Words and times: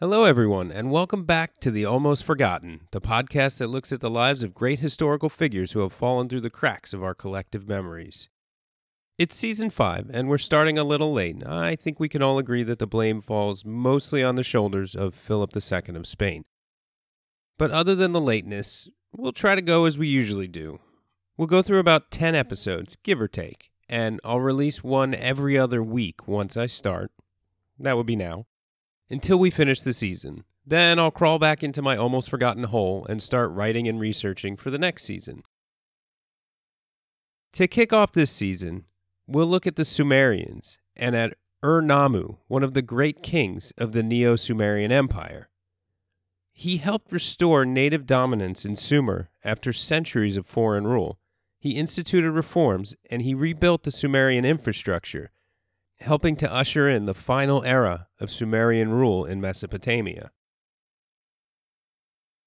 Hello, 0.00 0.22
everyone, 0.22 0.70
and 0.70 0.92
welcome 0.92 1.24
back 1.24 1.58
to 1.58 1.72
The 1.72 1.84
Almost 1.84 2.22
Forgotten, 2.22 2.82
the 2.92 3.00
podcast 3.00 3.58
that 3.58 3.66
looks 3.66 3.90
at 3.90 3.98
the 4.00 4.08
lives 4.08 4.44
of 4.44 4.54
great 4.54 4.78
historical 4.78 5.28
figures 5.28 5.72
who 5.72 5.80
have 5.80 5.92
fallen 5.92 6.28
through 6.28 6.42
the 6.42 6.50
cracks 6.50 6.94
of 6.94 7.02
our 7.02 7.14
collective 7.14 7.66
memories. 7.66 8.28
It's 9.18 9.34
season 9.34 9.70
five, 9.70 10.08
and 10.12 10.28
we're 10.28 10.38
starting 10.38 10.78
a 10.78 10.84
little 10.84 11.12
late. 11.12 11.44
I 11.44 11.74
think 11.74 11.98
we 11.98 12.08
can 12.08 12.22
all 12.22 12.38
agree 12.38 12.62
that 12.62 12.78
the 12.78 12.86
blame 12.86 13.20
falls 13.20 13.64
mostly 13.64 14.22
on 14.22 14.36
the 14.36 14.44
shoulders 14.44 14.94
of 14.94 15.16
Philip 15.16 15.50
II 15.56 15.96
of 15.96 16.06
Spain. 16.06 16.44
But 17.58 17.72
other 17.72 17.96
than 17.96 18.12
the 18.12 18.20
lateness, 18.20 18.88
we'll 19.16 19.32
try 19.32 19.56
to 19.56 19.60
go 19.60 19.84
as 19.84 19.98
we 19.98 20.06
usually 20.06 20.46
do. 20.46 20.78
We'll 21.36 21.48
go 21.48 21.60
through 21.60 21.80
about 21.80 22.12
10 22.12 22.36
episodes, 22.36 22.94
give 23.02 23.20
or 23.20 23.26
take, 23.26 23.72
and 23.88 24.20
I'll 24.22 24.38
release 24.38 24.84
one 24.84 25.12
every 25.12 25.58
other 25.58 25.82
week 25.82 26.28
once 26.28 26.56
I 26.56 26.66
start. 26.66 27.10
That 27.80 27.96
would 27.96 28.06
be 28.06 28.14
now 28.14 28.46
until 29.10 29.38
we 29.38 29.50
finish 29.50 29.82
the 29.82 29.92
season. 29.92 30.44
Then 30.66 30.98
I'll 30.98 31.10
crawl 31.10 31.38
back 31.38 31.62
into 31.62 31.80
my 31.80 31.96
almost 31.96 32.28
forgotten 32.28 32.64
hole 32.64 33.06
and 33.08 33.22
start 33.22 33.50
writing 33.50 33.88
and 33.88 33.98
researching 33.98 34.56
for 34.56 34.70
the 34.70 34.78
next 34.78 35.04
season. 35.04 35.42
To 37.54 37.66
kick 37.66 37.92
off 37.92 38.12
this 38.12 38.30
season, 38.30 38.84
we'll 39.26 39.46
look 39.46 39.66
at 39.66 39.76
the 39.76 39.84
Sumerians 39.84 40.78
and 40.94 41.16
at 41.16 41.34
Ur-Nammu, 41.64 42.36
one 42.48 42.62
of 42.62 42.74
the 42.74 42.82
great 42.82 43.22
kings 43.22 43.72
of 43.78 43.92
the 43.92 44.02
Neo 44.02 44.36
Sumerian 44.36 44.92
Empire. 44.92 45.48
He 46.52 46.76
helped 46.76 47.12
restore 47.12 47.64
native 47.64 48.04
dominance 48.04 48.64
in 48.64 48.76
Sumer 48.76 49.30
after 49.42 49.72
centuries 49.72 50.36
of 50.36 50.44
foreign 50.44 50.86
rule. 50.86 51.18
He 51.58 51.76
instituted 51.76 52.32
reforms 52.32 52.94
and 53.10 53.22
he 53.22 53.34
rebuilt 53.34 53.84
the 53.84 53.90
Sumerian 53.90 54.44
infrastructure 54.44 55.30
helping 56.00 56.36
to 56.36 56.52
usher 56.52 56.88
in 56.88 57.06
the 57.06 57.14
final 57.14 57.64
era 57.64 58.06
of 58.20 58.30
Sumerian 58.30 58.90
rule 58.90 59.24
in 59.24 59.40
Mesopotamia. 59.40 60.30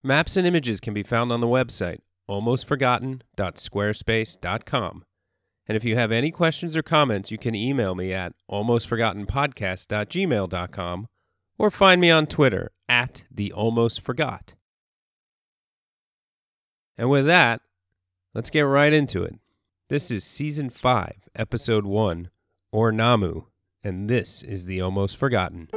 Maps 0.04 0.38
and 0.38 0.48
images 0.48 0.80
can 0.80 0.94
be 0.94 1.04
found 1.04 1.32
on 1.32 1.42
the 1.42 1.48
website 1.48 2.00
almostforgotten.squarespace.com. 2.30 5.06
And 5.68 5.76
if 5.76 5.84
you 5.84 5.96
have 5.96 6.12
any 6.12 6.30
questions 6.32 6.76
or 6.76 6.84
comments, 6.84 7.30
you 7.30 7.38
can 7.38 7.54
email 7.56 7.94
me 7.94 8.12
at 8.14 8.34
almostforgottenpodcast.gmail.com 8.50 11.08
or 11.58 11.72
find 11.72 12.02
me 12.02 12.10
on 12.10 12.28
Twitter 12.28 12.72
at 12.90 13.24
the 13.30 13.52
almost 13.52 14.02
forgot. 14.02 14.56
And 16.98 17.10
with 17.10 17.26
that, 17.26 17.62
let's 18.34 18.50
get 18.50 18.62
right 18.62 18.94
into 18.94 19.24
it. 19.24 19.36
This 19.90 20.10
is 20.10 20.24
season 20.24 20.70
5, 20.70 21.28
episode 21.36 21.86
1 21.86 22.30
Ur-Nammu, 22.74 23.48
and 23.84 24.10
this 24.10 24.44
is 24.44 24.66
the 24.66 24.82
Almost 24.82 25.18
Forgotten. 25.18 25.70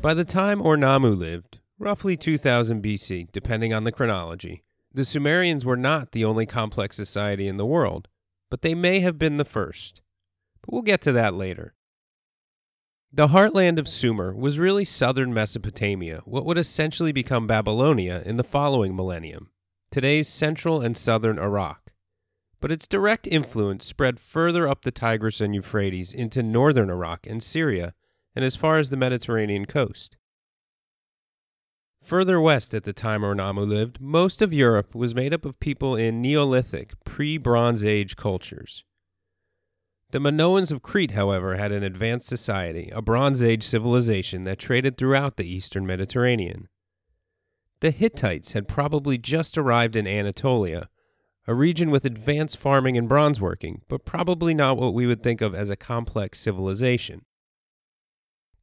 By 0.00 0.14
the 0.14 0.24
time 0.24 0.60
Ur-Nammu 0.60 1.16
lived, 1.16 1.60
roughly 1.78 2.16
2000 2.16 2.82
BC, 2.82 3.30
depending 3.32 3.72
on 3.72 3.84
the 3.84 3.92
chronology, 3.92 4.62
the 4.92 5.04
Sumerians 5.04 5.64
were 5.64 5.76
not 5.76 6.12
the 6.12 6.24
only 6.24 6.44
complex 6.44 6.96
society 6.96 7.46
in 7.46 7.56
the 7.56 7.64
world 7.64 8.08
but 8.52 8.60
they 8.60 8.74
may 8.74 9.00
have 9.00 9.18
been 9.18 9.38
the 9.38 9.46
first. 9.46 10.02
But 10.60 10.74
we'll 10.74 10.82
get 10.82 11.00
to 11.02 11.12
that 11.12 11.32
later. 11.32 11.72
The 13.10 13.28
heartland 13.28 13.78
of 13.78 13.88
Sumer 13.88 14.36
was 14.36 14.58
really 14.58 14.84
southern 14.84 15.32
Mesopotamia, 15.32 16.20
what 16.26 16.44
would 16.44 16.58
essentially 16.58 17.12
become 17.12 17.46
Babylonia 17.46 18.22
in 18.26 18.36
the 18.36 18.44
following 18.44 18.94
millennium, 18.94 19.48
today's 19.90 20.28
central 20.28 20.82
and 20.82 20.98
southern 20.98 21.38
Iraq. 21.38 21.92
But 22.60 22.70
its 22.70 22.86
direct 22.86 23.26
influence 23.26 23.86
spread 23.86 24.20
further 24.20 24.68
up 24.68 24.82
the 24.82 24.92
Tigris 24.92 25.40
and 25.40 25.54
Euphrates 25.54 26.12
into 26.12 26.42
northern 26.42 26.90
Iraq 26.90 27.26
and 27.26 27.42
Syria, 27.42 27.94
and 28.36 28.44
as 28.44 28.54
far 28.54 28.76
as 28.76 28.90
the 28.90 28.98
Mediterranean 28.98 29.64
coast. 29.64 30.18
Further 32.02 32.40
west 32.40 32.74
at 32.74 32.84
the 32.84 32.92
time 32.92 33.24
Ur-Nammu 33.24 33.66
lived, 33.66 34.00
most 34.00 34.42
of 34.42 34.52
Europe 34.52 34.94
was 34.94 35.14
made 35.14 35.32
up 35.32 35.44
of 35.44 35.60
people 35.60 35.94
in 35.94 36.20
Neolithic, 36.20 36.92
pre 37.04 37.38
Bronze 37.38 37.84
Age 37.84 38.16
cultures. 38.16 38.84
The 40.10 40.18
Minoans 40.18 40.70
of 40.70 40.82
Crete, 40.82 41.12
however, 41.12 41.56
had 41.56 41.72
an 41.72 41.82
advanced 41.82 42.26
society, 42.26 42.90
a 42.92 43.00
Bronze 43.00 43.42
Age 43.42 43.62
civilization 43.62 44.42
that 44.42 44.58
traded 44.58 44.98
throughout 44.98 45.36
the 45.36 45.50
eastern 45.50 45.86
Mediterranean. 45.86 46.68
The 47.80 47.92
Hittites 47.92 48.52
had 48.52 48.68
probably 48.68 49.16
just 49.16 49.56
arrived 49.56 49.96
in 49.96 50.06
Anatolia, 50.06 50.88
a 51.46 51.54
region 51.54 51.90
with 51.90 52.04
advanced 52.04 52.58
farming 52.58 52.98
and 52.98 53.08
bronze 53.08 53.40
working, 53.40 53.82
but 53.88 54.04
probably 54.04 54.54
not 54.54 54.76
what 54.76 54.92
we 54.92 55.06
would 55.06 55.22
think 55.22 55.40
of 55.40 55.54
as 55.54 55.70
a 55.70 55.76
complex 55.76 56.40
civilization. 56.40 57.22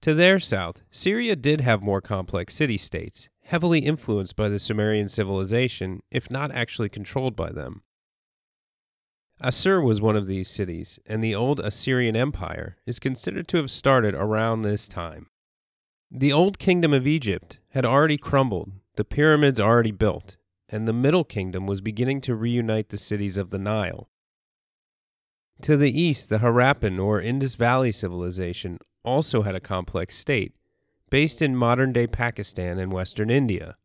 To 0.01 0.13
their 0.13 0.39
south, 0.39 0.81
Syria 0.91 1.35
did 1.35 1.61
have 1.61 1.81
more 1.81 1.99
complex 1.99 2.53
city 2.53 2.77
states, 2.77 3.29
heavily 3.43 3.79
influenced 3.79 4.35
by 4.35 4.47
the 4.47 4.59
Sumerian 4.59 5.09
civilization, 5.09 6.01
if 6.09 6.31
not 6.31 6.51
actually 6.51 6.89
controlled 6.89 7.35
by 7.35 7.51
them. 7.51 7.81
Assur 9.41 9.81
was 9.81 10.01
one 10.01 10.15
of 10.15 10.27
these 10.27 10.49
cities, 10.49 10.99
and 11.05 11.23
the 11.23 11.35
old 11.35 11.59
Assyrian 11.59 12.15
Empire 12.15 12.77
is 12.85 12.99
considered 12.99 13.47
to 13.49 13.57
have 13.57 13.71
started 13.71 14.13
around 14.13 14.61
this 14.61 14.87
time. 14.87 15.27
The 16.11 16.33
old 16.33 16.59
kingdom 16.59 16.93
of 16.93 17.07
Egypt 17.07 17.59
had 17.69 17.85
already 17.85 18.17
crumbled, 18.17 18.71
the 18.95 19.05
pyramids 19.05 19.59
already 19.59 19.91
built, 19.91 20.37
and 20.67 20.87
the 20.87 20.93
Middle 20.93 21.23
Kingdom 21.23 21.67
was 21.67 21.81
beginning 21.81 22.21
to 22.21 22.35
reunite 22.35 22.89
the 22.89 22.97
cities 22.97 23.37
of 23.37 23.49
the 23.49 23.59
Nile. 23.59 24.09
To 25.61 25.77
the 25.77 25.97
east, 25.97 26.29
the 26.29 26.39
Harappan 26.39 26.99
or 26.99 27.21
Indus 27.21 27.55
Valley 27.55 27.91
civilization 27.91 28.79
also 29.03 29.41
had 29.41 29.55
a 29.55 29.59
complex 29.59 30.15
state, 30.17 30.53
based 31.09 31.41
in 31.41 31.55
modern 31.55 31.93
day 31.93 32.07
Pakistan 32.07 32.77
and 32.77 32.91
western 32.91 33.29
India. 33.29 33.77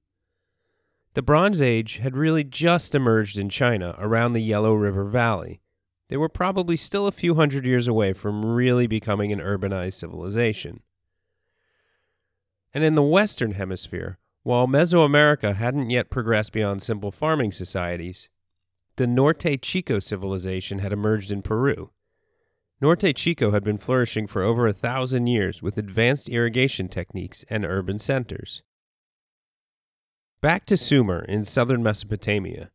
The 1.14 1.22
Bronze 1.22 1.62
Age 1.62 1.98
had 1.98 2.16
really 2.16 2.42
just 2.42 2.94
emerged 2.94 3.38
in 3.38 3.48
China 3.48 3.94
around 3.98 4.32
the 4.32 4.42
Yellow 4.42 4.74
River 4.74 5.04
Valley. 5.04 5.60
They 6.08 6.16
were 6.16 6.28
probably 6.28 6.76
still 6.76 7.06
a 7.06 7.12
few 7.12 7.36
hundred 7.36 7.66
years 7.66 7.88
away 7.88 8.12
from 8.12 8.44
really 8.44 8.86
becoming 8.86 9.32
an 9.32 9.40
urbanized 9.40 9.94
civilization. 9.94 10.80
And 12.74 12.82
in 12.82 12.96
the 12.96 13.02
Western 13.02 13.52
Hemisphere, 13.52 14.18
while 14.42 14.66
Mesoamerica 14.66 15.54
hadn't 15.54 15.90
yet 15.90 16.10
progressed 16.10 16.52
beyond 16.52 16.82
simple 16.82 17.12
farming 17.12 17.52
societies, 17.52 18.28
the 18.96 19.06
Norte 19.06 19.62
Chico 19.62 20.00
civilization 20.00 20.80
had 20.80 20.92
emerged 20.92 21.32
in 21.32 21.40
Peru, 21.40 21.90
Norte 22.84 23.16
Chico 23.16 23.52
had 23.52 23.64
been 23.64 23.78
flourishing 23.78 24.26
for 24.26 24.42
over 24.42 24.66
a 24.66 24.74
thousand 24.74 25.26
years 25.26 25.62
with 25.62 25.78
advanced 25.78 26.28
irrigation 26.28 26.86
techniques 26.86 27.42
and 27.48 27.64
urban 27.64 27.98
centers. 27.98 28.62
Back 30.42 30.66
to 30.66 30.76
Sumer 30.76 31.24
in 31.24 31.44
southern 31.44 31.82
Mesopotamia. 31.82 32.70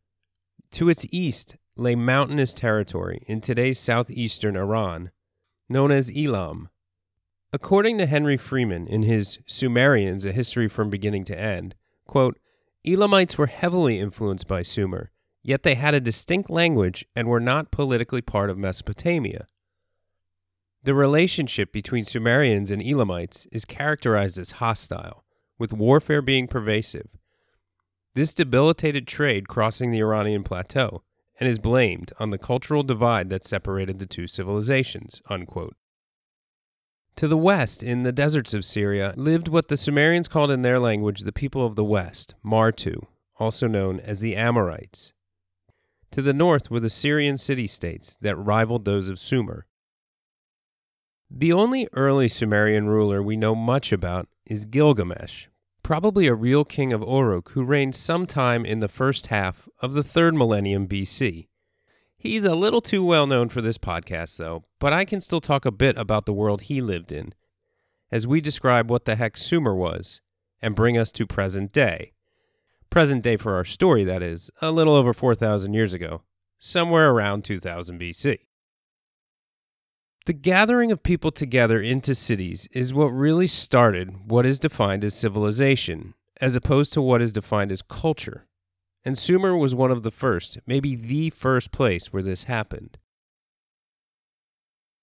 To 0.72 0.88
its 0.88 1.06
east 1.12 1.58
lay 1.76 1.94
mountainous 1.94 2.52
territory 2.52 3.22
in 3.28 3.40
today's 3.40 3.78
southeastern 3.78 4.56
Iran, 4.56 5.12
known 5.68 5.92
as 5.92 6.10
Elam. 6.12 6.70
According 7.52 7.98
to 7.98 8.06
Henry 8.06 8.36
Freeman 8.36 8.88
in 8.88 9.04
his 9.04 9.38
Sumerians, 9.46 10.26
A 10.26 10.32
History 10.32 10.66
from 10.66 10.90
Beginning 10.90 11.22
to 11.26 11.40
End, 11.40 11.76
quote, 12.08 12.36
Elamites 12.84 13.38
were 13.38 13.46
heavily 13.46 14.00
influenced 14.00 14.48
by 14.48 14.64
Sumer, 14.64 15.12
yet 15.44 15.62
they 15.62 15.76
had 15.76 15.94
a 15.94 16.00
distinct 16.00 16.50
language 16.50 17.06
and 17.14 17.28
were 17.28 17.38
not 17.38 17.70
politically 17.70 18.20
part 18.20 18.50
of 18.50 18.58
Mesopotamia. 18.58 19.46
The 20.82 20.94
relationship 20.94 21.72
between 21.72 22.04
Sumerians 22.04 22.70
and 22.70 22.80
Elamites 22.82 23.46
is 23.52 23.66
characterized 23.66 24.38
as 24.38 24.52
hostile, 24.52 25.24
with 25.58 25.74
warfare 25.74 26.22
being 26.22 26.48
pervasive. 26.48 27.08
This 28.14 28.32
debilitated 28.32 29.06
trade 29.06 29.46
crossing 29.46 29.90
the 29.90 30.00
Iranian 30.00 30.42
plateau 30.42 31.02
and 31.38 31.48
is 31.48 31.58
blamed 31.58 32.12
on 32.18 32.30
the 32.30 32.38
cultural 32.38 32.82
divide 32.82 33.28
that 33.28 33.44
separated 33.44 33.98
the 33.98 34.06
two 34.06 34.26
civilizations. 34.26 35.20
Unquote. 35.28 35.76
To 37.16 37.28
the 37.28 37.36
west, 37.36 37.82
in 37.82 38.02
the 38.02 38.12
deserts 38.12 38.54
of 38.54 38.64
Syria, 38.64 39.12
lived 39.16 39.48
what 39.48 39.68
the 39.68 39.76
Sumerians 39.76 40.28
called 40.28 40.50
in 40.50 40.62
their 40.62 40.78
language 40.78 41.20
the 41.20 41.32
people 41.32 41.66
of 41.66 41.76
the 41.76 41.84
west, 41.84 42.34
Martu, 42.42 43.02
also 43.38 43.66
known 43.66 44.00
as 44.00 44.20
the 44.20 44.34
Amorites. 44.34 45.12
To 46.12 46.22
the 46.22 46.32
north 46.32 46.70
were 46.70 46.80
the 46.80 46.88
Syrian 46.88 47.36
city 47.36 47.66
states 47.66 48.16
that 48.22 48.36
rivaled 48.36 48.86
those 48.86 49.08
of 49.08 49.18
Sumer, 49.18 49.66
the 51.30 51.52
only 51.52 51.88
early 51.92 52.28
Sumerian 52.28 52.88
ruler 52.88 53.22
we 53.22 53.36
know 53.36 53.54
much 53.54 53.92
about 53.92 54.28
is 54.46 54.64
Gilgamesh, 54.64 55.46
probably 55.82 56.26
a 56.26 56.34
real 56.34 56.64
king 56.64 56.92
of 56.92 57.02
Uruk 57.02 57.50
who 57.50 57.62
reigned 57.62 57.94
sometime 57.94 58.66
in 58.66 58.80
the 58.80 58.88
first 58.88 59.28
half 59.28 59.68
of 59.80 59.92
the 59.92 60.02
third 60.02 60.34
millennium 60.34 60.88
BC. 60.88 61.46
He's 62.16 62.44
a 62.44 62.54
little 62.54 62.80
too 62.82 63.04
well 63.04 63.26
known 63.26 63.48
for 63.48 63.62
this 63.62 63.78
podcast, 63.78 64.36
though, 64.36 64.64
but 64.78 64.92
I 64.92 65.04
can 65.04 65.20
still 65.20 65.40
talk 65.40 65.64
a 65.64 65.70
bit 65.70 65.96
about 65.96 66.26
the 66.26 66.32
world 66.34 66.62
he 66.62 66.80
lived 66.80 67.12
in. 67.12 67.32
as 68.12 68.26
we 68.26 68.40
describe 68.40 68.90
what 68.90 69.04
the 69.04 69.14
heck 69.16 69.36
Sumer 69.36 69.74
was 69.74 70.20
and 70.60 70.74
bring 70.74 70.98
us 70.98 71.12
to 71.12 71.26
present 71.26 71.72
day. 71.72 72.12
Present 72.90 73.22
day 73.22 73.36
for 73.36 73.54
our 73.54 73.64
story, 73.64 74.02
that 74.04 74.22
is, 74.22 74.50
a 74.60 74.72
little 74.72 74.94
over 74.96 75.12
4,000 75.12 75.74
years 75.74 75.94
ago, 75.94 76.22
somewhere 76.58 77.10
around 77.10 77.44
2000 77.44 78.00
BC. 78.00 78.38
The 80.26 80.32
gathering 80.34 80.92
of 80.92 81.02
people 81.02 81.32
together 81.32 81.80
into 81.80 82.14
cities 82.14 82.68
is 82.72 82.92
what 82.92 83.06
really 83.06 83.46
started 83.46 84.30
what 84.30 84.44
is 84.44 84.58
defined 84.58 85.02
as 85.02 85.14
civilization, 85.14 86.14
as 86.40 86.54
opposed 86.54 86.92
to 86.92 87.02
what 87.02 87.22
is 87.22 87.32
defined 87.32 87.72
as 87.72 87.80
culture. 87.80 88.46
And 89.02 89.16
Sumer 89.16 89.56
was 89.56 89.74
one 89.74 89.90
of 89.90 90.02
the 90.02 90.10
first, 90.10 90.58
maybe 90.66 90.94
the 90.94 91.30
first 91.30 91.72
place 91.72 92.12
where 92.12 92.22
this 92.22 92.44
happened. 92.44 92.98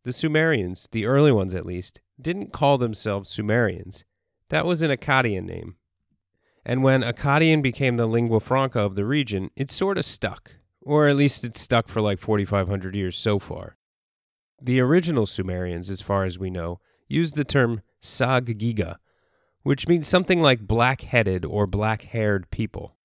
The 0.03 0.13
Sumerians, 0.13 0.87
the 0.91 1.07
early 1.07 1.31
ones 1.31 1.55
at 1.55 1.65
least, 1.65 1.99
didn't 2.21 2.53
call 2.53 2.77
themselves 2.77 3.29
Sumerians. 3.29 4.05
That 4.49 4.65
was 4.65 4.83
an 4.83 4.91
Akkadian 4.91 5.45
name. 5.45 5.77
And 6.63 6.83
when 6.83 7.01
Akkadian 7.01 7.63
became 7.63 7.97
the 7.97 8.05
lingua 8.05 8.39
franca 8.39 8.81
of 8.81 8.95
the 8.95 9.05
region, 9.05 9.49
it 9.55 9.71
sort 9.71 9.97
of 9.97 10.05
stuck. 10.05 10.51
Or 10.81 11.07
at 11.07 11.15
least 11.15 11.43
it 11.43 11.57
stuck 11.57 11.87
for 11.87 12.01
like 12.01 12.19
4,500 12.19 12.95
years 12.95 13.17
so 13.17 13.39
far. 13.39 13.76
The 14.61 14.79
original 14.79 15.25
Sumerians, 15.25 15.89
as 15.89 16.01
far 16.01 16.23
as 16.23 16.39
we 16.39 16.49
know, 16.49 16.79
used 17.07 17.35
the 17.35 17.43
term 17.43 17.81
Sag-Giga, 17.99 18.97
which 19.63 19.87
means 19.87 20.07
something 20.07 20.41
like 20.41 20.67
black 20.67 21.01
headed 21.01 21.45
or 21.45 21.67
black 21.67 22.03
haired 22.03 22.49
people. 22.49 22.95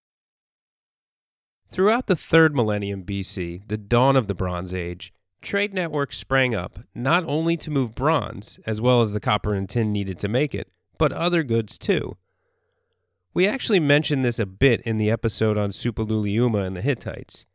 Throughout 1.69 2.07
the 2.07 2.17
third 2.17 2.55
millennium 2.55 3.03
BC, 3.05 3.67
the 3.69 3.79
dawn 3.79 4.17
of 4.17 4.29
the 4.29 4.35
Bronze 4.35 4.75
Age, 4.75 5.13
trade 5.41 5.75
networks 5.75 6.19
sprang 6.19 6.55
up 6.55 6.81
not 6.95 7.25
only 7.25 7.57
to 7.57 7.71
move 7.71 7.95
bronze, 7.95 8.61
as 8.67 8.81
well 8.81 9.01
as 9.01 9.13
the 9.13 9.21
copper 9.21 9.55
and 9.55 9.69
tin 9.69 9.93
needed 9.93 10.19
to 10.21 10.29
make 10.29 10.55
it, 10.55 10.71
but 10.99 11.13
other 11.13 11.43
goods 11.43 11.79
too. 11.79 12.17
We 13.35 13.49
actually 13.49 13.81
mentioned 13.81 14.25
this 14.25 14.39
a 14.39 14.47
bit 14.47 14.83
in 14.83 14.99
the 14.99 15.11
episode 15.11 15.57
on 15.57 15.71
Suppiluliuma 15.71 16.67
and 16.67 16.77
the 16.77 16.83
Hittites. 16.83 17.47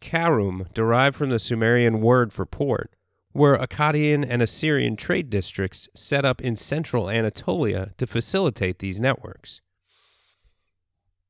Karum, 0.00 0.72
derived 0.72 1.16
from 1.16 1.30
the 1.30 1.40
Sumerian 1.40 2.00
word 2.00 2.32
for 2.32 2.46
port, 2.46 2.94
were 3.38 3.56
Akkadian 3.56 4.26
and 4.28 4.42
Assyrian 4.42 4.96
trade 4.96 5.30
districts 5.30 5.88
set 5.94 6.24
up 6.24 6.42
in 6.42 6.56
central 6.56 7.08
Anatolia 7.08 7.92
to 7.96 8.06
facilitate 8.06 8.80
these 8.80 9.00
networks. 9.00 9.60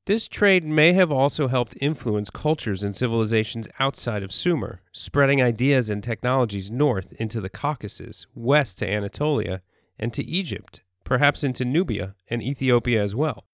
This 0.06 0.26
trade 0.26 0.64
may 0.64 0.94
have 0.94 1.12
also 1.12 1.48
helped 1.48 1.76
influence 1.82 2.30
cultures 2.30 2.82
and 2.82 2.96
civilizations 2.96 3.68
outside 3.78 4.22
of 4.22 4.32
Sumer, 4.32 4.80
spreading 4.90 5.42
ideas 5.42 5.90
and 5.90 6.02
technologies 6.02 6.70
north 6.70 7.12
into 7.20 7.42
the 7.42 7.50
Caucasus, 7.50 8.26
west 8.34 8.78
to 8.78 8.90
Anatolia, 8.90 9.60
and 9.98 10.10
to 10.14 10.24
Egypt, 10.24 10.80
perhaps 11.04 11.44
into 11.44 11.66
Nubia 11.66 12.14
and 12.30 12.42
Ethiopia 12.42 13.02
as 13.02 13.14
well, 13.14 13.44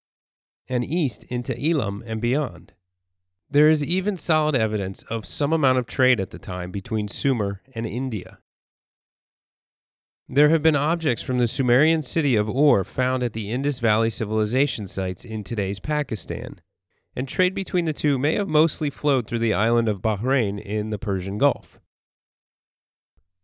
and 0.68 0.84
east 0.84 1.24
into 1.24 1.60
Elam 1.60 2.04
and 2.06 2.20
beyond. 2.20 2.72
There 3.50 3.68
is 3.68 3.82
even 3.82 4.16
solid 4.16 4.54
evidence 4.54 5.02
of 5.04 5.26
some 5.26 5.52
amount 5.52 5.78
of 5.78 5.86
trade 5.86 6.20
at 6.20 6.30
the 6.30 6.38
time 6.38 6.70
between 6.70 7.08
Sumer 7.08 7.62
and 7.74 7.84
India. 7.84 8.38
There 10.28 10.48
have 10.48 10.62
been 10.62 10.76
objects 10.76 11.22
from 11.22 11.38
the 11.38 11.46
Sumerian 11.46 12.02
city 12.02 12.34
of 12.34 12.48
Ur 12.48 12.82
found 12.82 13.22
at 13.22 13.34
the 13.34 13.50
Indus 13.50 13.78
Valley 13.78 14.08
civilization 14.08 14.86
sites 14.86 15.22
in 15.22 15.44
today's 15.44 15.80
Pakistan, 15.80 16.62
and 17.14 17.28
trade 17.28 17.54
between 17.54 17.84
the 17.84 17.92
two 17.92 18.18
may 18.18 18.34
have 18.36 18.48
mostly 18.48 18.88
flowed 18.88 19.26
through 19.26 19.40
the 19.40 19.52
island 19.52 19.86
of 19.86 20.00
Bahrain 20.00 20.58
in 20.58 20.88
the 20.88 20.98
Persian 20.98 21.36
Gulf. 21.36 21.78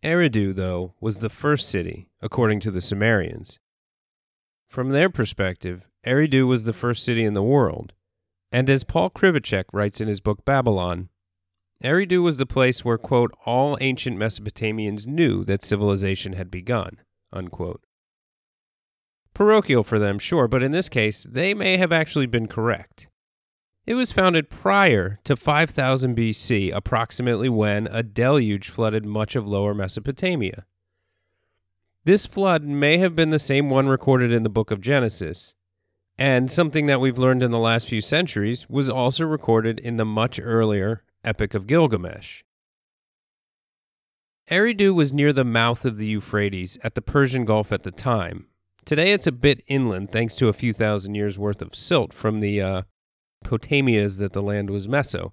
Eridu, 0.02 0.54
though, 0.54 0.94
was 1.02 1.18
the 1.18 1.28
first 1.28 1.68
city, 1.68 2.08
according 2.22 2.60
to 2.60 2.70
the 2.70 2.80
Sumerians. 2.80 3.58
From 4.66 4.88
their 4.88 5.10
perspective, 5.10 5.86
Eridu 6.06 6.46
was 6.46 6.64
the 6.64 6.72
first 6.72 7.04
city 7.04 7.24
in 7.24 7.34
the 7.34 7.42
world, 7.42 7.92
and 8.50 8.70
as 8.70 8.84
Paul 8.84 9.10
Krivacek 9.10 9.66
writes 9.74 10.00
in 10.00 10.08
his 10.08 10.22
book 10.22 10.46
Babylon, 10.46 11.10
Eridu 11.82 12.22
was 12.22 12.38
the 12.38 12.46
place 12.46 12.84
where, 12.84 12.98
quote, 12.98 13.32
all 13.46 13.78
ancient 13.80 14.18
Mesopotamians 14.18 15.06
knew 15.06 15.44
that 15.44 15.64
civilization 15.64 16.34
had 16.34 16.50
begun, 16.50 16.98
unquote. 17.32 17.80
Parochial 19.32 19.82
for 19.82 19.98
them, 19.98 20.18
sure, 20.18 20.46
but 20.46 20.62
in 20.62 20.72
this 20.72 20.90
case, 20.90 21.26
they 21.28 21.54
may 21.54 21.78
have 21.78 21.92
actually 21.92 22.26
been 22.26 22.46
correct. 22.46 23.08
It 23.86 23.94
was 23.94 24.12
founded 24.12 24.50
prior 24.50 25.20
to 25.24 25.36
5000 25.36 26.14
BC, 26.14 26.70
approximately 26.74 27.48
when 27.48 27.86
a 27.86 28.02
deluge 28.02 28.68
flooded 28.68 29.06
much 29.06 29.34
of 29.34 29.48
lower 29.48 29.72
Mesopotamia. 29.72 30.66
This 32.04 32.26
flood 32.26 32.64
may 32.64 32.98
have 32.98 33.16
been 33.16 33.30
the 33.30 33.38
same 33.38 33.70
one 33.70 33.88
recorded 33.88 34.32
in 34.32 34.42
the 34.42 34.50
book 34.50 34.70
of 34.70 34.82
Genesis, 34.82 35.54
and 36.18 36.50
something 36.50 36.84
that 36.86 37.00
we've 37.00 37.18
learned 37.18 37.42
in 37.42 37.50
the 37.50 37.58
last 37.58 37.88
few 37.88 38.02
centuries 38.02 38.68
was 38.68 38.90
also 38.90 39.24
recorded 39.24 39.80
in 39.80 39.96
the 39.96 40.04
much 40.04 40.38
earlier 40.38 41.02
Epic 41.22 41.52
of 41.52 41.66
Gilgamesh. 41.66 42.42
Eridu 44.50 44.94
was 44.94 45.12
near 45.12 45.32
the 45.32 45.44
mouth 45.44 45.84
of 45.84 45.98
the 45.98 46.06
Euphrates 46.06 46.78
at 46.82 46.94
the 46.94 47.02
Persian 47.02 47.44
Gulf 47.44 47.72
at 47.72 47.82
the 47.82 47.90
time. 47.90 48.46
Today 48.86 49.12
it's 49.12 49.26
a 49.26 49.32
bit 49.32 49.62
inland 49.68 50.10
thanks 50.10 50.34
to 50.36 50.48
a 50.48 50.54
few 50.54 50.72
thousand 50.72 51.14
years 51.14 51.38
worth 51.38 51.60
of 51.60 51.74
silt 51.74 52.14
from 52.14 52.40
the 52.40 52.60
uh, 52.60 52.82
Potamias 53.44 54.18
that 54.18 54.32
the 54.32 54.42
land 54.42 54.70
was 54.70 54.88
Meso. 54.88 55.32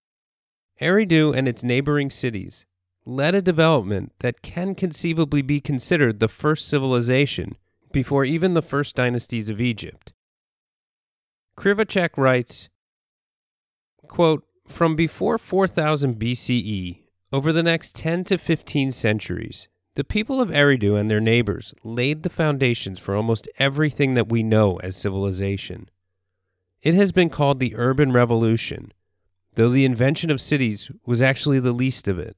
Eridu 0.81 1.35
and 1.35 1.47
its 1.47 1.63
neighboring 1.63 2.09
cities 2.09 2.65
led 3.05 3.33
a 3.33 3.41
development 3.41 4.11
that 4.19 4.41
can 4.41 4.75
conceivably 4.75 5.41
be 5.41 5.61
considered 5.61 6.19
the 6.19 6.27
first 6.27 6.67
civilization 6.67 7.55
before 7.93 8.25
even 8.25 8.53
the 8.53 8.61
first 8.61 8.95
dynasties 8.95 9.49
of 9.49 9.61
Egypt. 9.61 10.11
Krivacek 11.57 12.17
writes, 12.17 12.67
quote, 14.07 14.46
from 14.67 14.95
before 14.95 15.37
4000 15.37 16.19
BCE, 16.19 17.03
over 17.31 17.51
the 17.51 17.63
next 17.63 17.95
10 17.95 18.23
to 18.25 18.37
15 18.37 18.91
centuries, 18.91 19.67
the 19.95 20.03
people 20.03 20.39
of 20.39 20.49
Eridu 20.49 20.97
and 20.99 21.09
their 21.09 21.19
neighbors 21.19 21.73
laid 21.83 22.23
the 22.23 22.29
foundations 22.29 22.99
for 22.99 23.15
almost 23.15 23.49
everything 23.57 24.13
that 24.13 24.29
we 24.29 24.43
know 24.43 24.77
as 24.77 24.95
civilization. 24.95 25.89
It 26.83 26.93
has 26.93 27.11
been 27.11 27.29
called 27.29 27.59
the 27.59 27.75
urban 27.75 28.11
revolution, 28.11 28.93
though 29.55 29.69
the 29.69 29.85
invention 29.85 30.29
of 30.29 30.39
cities 30.39 30.91
was 31.05 31.21
actually 31.21 31.59
the 31.59 31.71
least 31.71 32.07
of 32.07 32.19
it. 32.19 32.37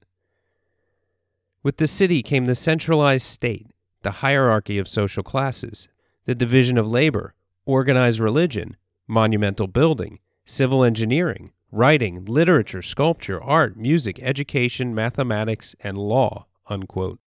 With 1.61 1.77
the 1.77 1.87
city 1.87 2.23
came 2.23 2.45
the 2.45 2.55
centralized 2.55 3.25
state, 3.27 3.67
the 4.01 4.11
hierarchy 4.11 4.77
of 4.77 4.87
social 4.87 5.23
classes, 5.23 5.89
the 6.25 6.33
division 6.33 6.77
of 6.77 6.89
labor, 6.89 7.33
organized 7.65 8.19
religion, 8.19 8.77
monumental 9.07 9.67
building, 9.67 10.19
civil 10.45 10.83
engineering, 10.85 11.51
writing, 11.71 12.25
literature, 12.25 12.81
sculpture, 12.81 13.41
art, 13.41 13.77
music, 13.77 14.19
education, 14.21 14.93
mathematics, 14.95 15.75
and 15.81 15.97
law. 15.97 16.45
Unquote. 16.67 17.19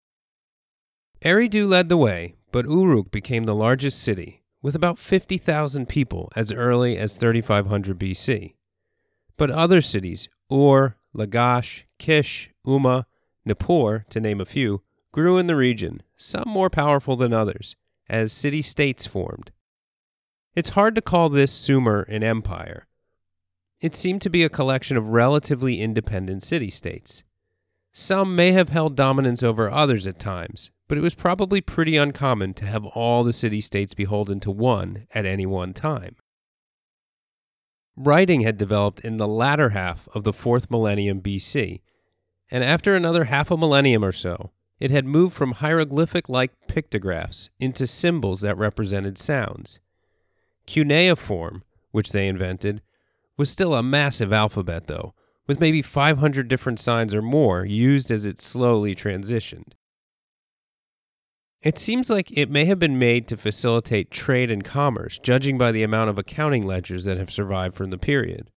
Eridu 1.24 1.68
led 1.68 1.88
the 1.88 1.96
way, 1.96 2.36
but 2.50 2.66
Uruk 2.66 3.10
became 3.10 3.44
the 3.44 3.54
largest 3.54 4.02
city, 4.02 4.42
with 4.60 4.74
about 4.74 4.98
50,000 4.98 5.88
people 5.88 6.30
as 6.36 6.52
early 6.52 6.96
as 6.96 7.16
3500 7.16 7.98
BC. 7.98 8.54
But 9.36 9.50
other 9.50 9.80
cities, 9.80 10.28
Ur, 10.52 10.96
Lagash, 11.16 11.84
Kish, 11.98 12.50
Umma, 12.66 13.04
Nippur, 13.44 14.04
to 14.10 14.20
name 14.20 14.40
a 14.40 14.44
few, 14.44 14.82
grew 15.12 15.38
in 15.38 15.46
the 15.46 15.56
region, 15.56 16.02
some 16.16 16.48
more 16.48 16.70
powerful 16.70 17.16
than 17.16 17.32
others, 17.32 17.76
as 18.08 18.32
city 18.32 18.62
states 18.62 19.06
formed. 19.06 19.50
It's 20.54 20.70
hard 20.70 20.94
to 20.96 21.02
call 21.02 21.28
this 21.28 21.52
Sumer 21.52 22.02
an 22.02 22.22
empire, 22.22 22.86
it 23.82 23.96
seemed 23.96 24.22
to 24.22 24.30
be 24.30 24.44
a 24.44 24.48
collection 24.48 24.96
of 24.96 25.08
relatively 25.08 25.80
independent 25.80 26.44
city 26.44 26.70
states. 26.70 27.24
Some 27.92 28.34
may 28.34 28.52
have 28.52 28.70
held 28.70 28.96
dominance 28.96 29.42
over 29.42 29.68
others 29.68 30.06
at 30.06 30.20
times, 30.20 30.70
but 30.88 30.96
it 30.96 31.02
was 31.02 31.16
probably 31.16 31.60
pretty 31.60 31.96
uncommon 31.96 32.54
to 32.54 32.64
have 32.64 32.86
all 32.86 33.24
the 33.24 33.32
city 33.32 33.60
states 33.60 33.92
beholden 33.92 34.38
to 34.40 34.50
one 34.50 35.08
at 35.12 35.26
any 35.26 35.44
one 35.44 35.74
time. 35.74 36.14
Writing 37.96 38.40
had 38.42 38.56
developed 38.56 39.00
in 39.00 39.16
the 39.16 39.28
latter 39.28 39.70
half 39.70 40.08
of 40.14 40.22
the 40.24 40.32
fourth 40.32 40.70
millennium 40.70 41.20
BC, 41.20 41.80
and 42.50 42.62
after 42.62 42.94
another 42.94 43.24
half 43.24 43.50
a 43.50 43.56
millennium 43.56 44.04
or 44.04 44.12
so, 44.12 44.52
it 44.78 44.90
had 44.90 45.04
moved 45.04 45.34
from 45.34 45.52
hieroglyphic 45.52 46.28
like 46.28 46.52
pictographs 46.68 47.50
into 47.58 47.86
symbols 47.86 48.40
that 48.42 48.56
represented 48.56 49.18
sounds. 49.18 49.80
Cuneiform, 50.66 51.64
which 51.90 52.12
they 52.12 52.28
invented, 52.28 52.80
was 53.42 53.50
still 53.50 53.74
a 53.74 53.82
massive 53.82 54.32
alphabet, 54.32 54.86
though, 54.86 55.14
with 55.48 55.58
maybe 55.58 55.82
500 55.82 56.46
different 56.46 56.78
signs 56.78 57.12
or 57.12 57.20
more 57.20 57.64
used 57.64 58.08
as 58.08 58.24
it 58.24 58.40
slowly 58.40 58.94
transitioned. 58.94 59.72
It 61.60 61.76
seems 61.76 62.08
like 62.08 62.30
it 62.30 62.52
may 62.52 62.66
have 62.66 62.78
been 62.78 63.00
made 63.00 63.26
to 63.26 63.36
facilitate 63.36 64.12
trade 64.12 64.48
and 64.48 64.62
commerce, 64.62 65.18
judging 65.18 65.58
by 65.58 65.72
the 65.72 65.82
amount 65.82 66.08
of 66.08 66.18
accounting 66.18 66.64
ledgers 66.64 67.04
that 67.04 67.18
have 67.18 67.32
survived 67.32 67.74
from 67.74 67.90
the 67.90 67.98
period. 67.98 68.48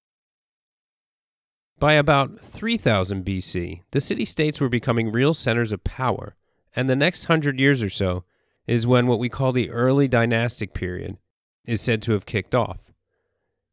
By 1.80 1.94
about 1.94 2.40
3000 2.40 3.26
BC, 3.26 3.82
the 3.90 4.00
city 4.00 4.24
states 4.24 4.62
were 4.62 4.70
becoming 4.70 5.12
real 5.12 5.34
centers 5.34 5.72
of 5.72 5.84
power, 5.84 6.36
and 6.76 6.88
the 6.88 6.96
next 6.96 7.24
hundred 7.24 7.60
years 7.60 7.82
or 7.82 7.90
so, 7.90 8.24
is 8.68 8.86
when 8.86 9.08
what 9.08 9.18
we 9.18 9.30
call 9.30 9.52
the 9.52 9.72
early 9.72 10.08
dynastic 10.08 10.76
period 10.76 11.18
is 11.66 11.82
said 11.82 12.04
to 12.04 12.12
have 12.12 12.28
kicked 12.28 12.54
off. 12.54 12.86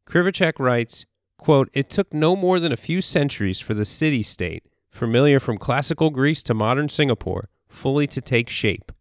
Krivacek 0.05 0.59
writes, 0.59 1.05
quote, 1.37 1.69
It 1.73 1.89
took 1.89 2.13
no 2.13 2.35
more 2.35 2.59
than 2.59 2.71
a 2.71 2.77
few 2.77 3.01
centuries 3.01 3.59
for 3.59 3.73
the 3.73 3.85
city 3.85 4.23
state, 4.23 4.63
familiar 4.89 5.39
from 5.39 5.57
classical 5.57 6.09
Greece 6.09 6.43
to 6.43 6.53
modern 6.53 6.89
Singapore, 6.89 7.49
fully 7.67 8.07
to 8.07 8.21
take 8.21 8.49
shape, 8.49 8.91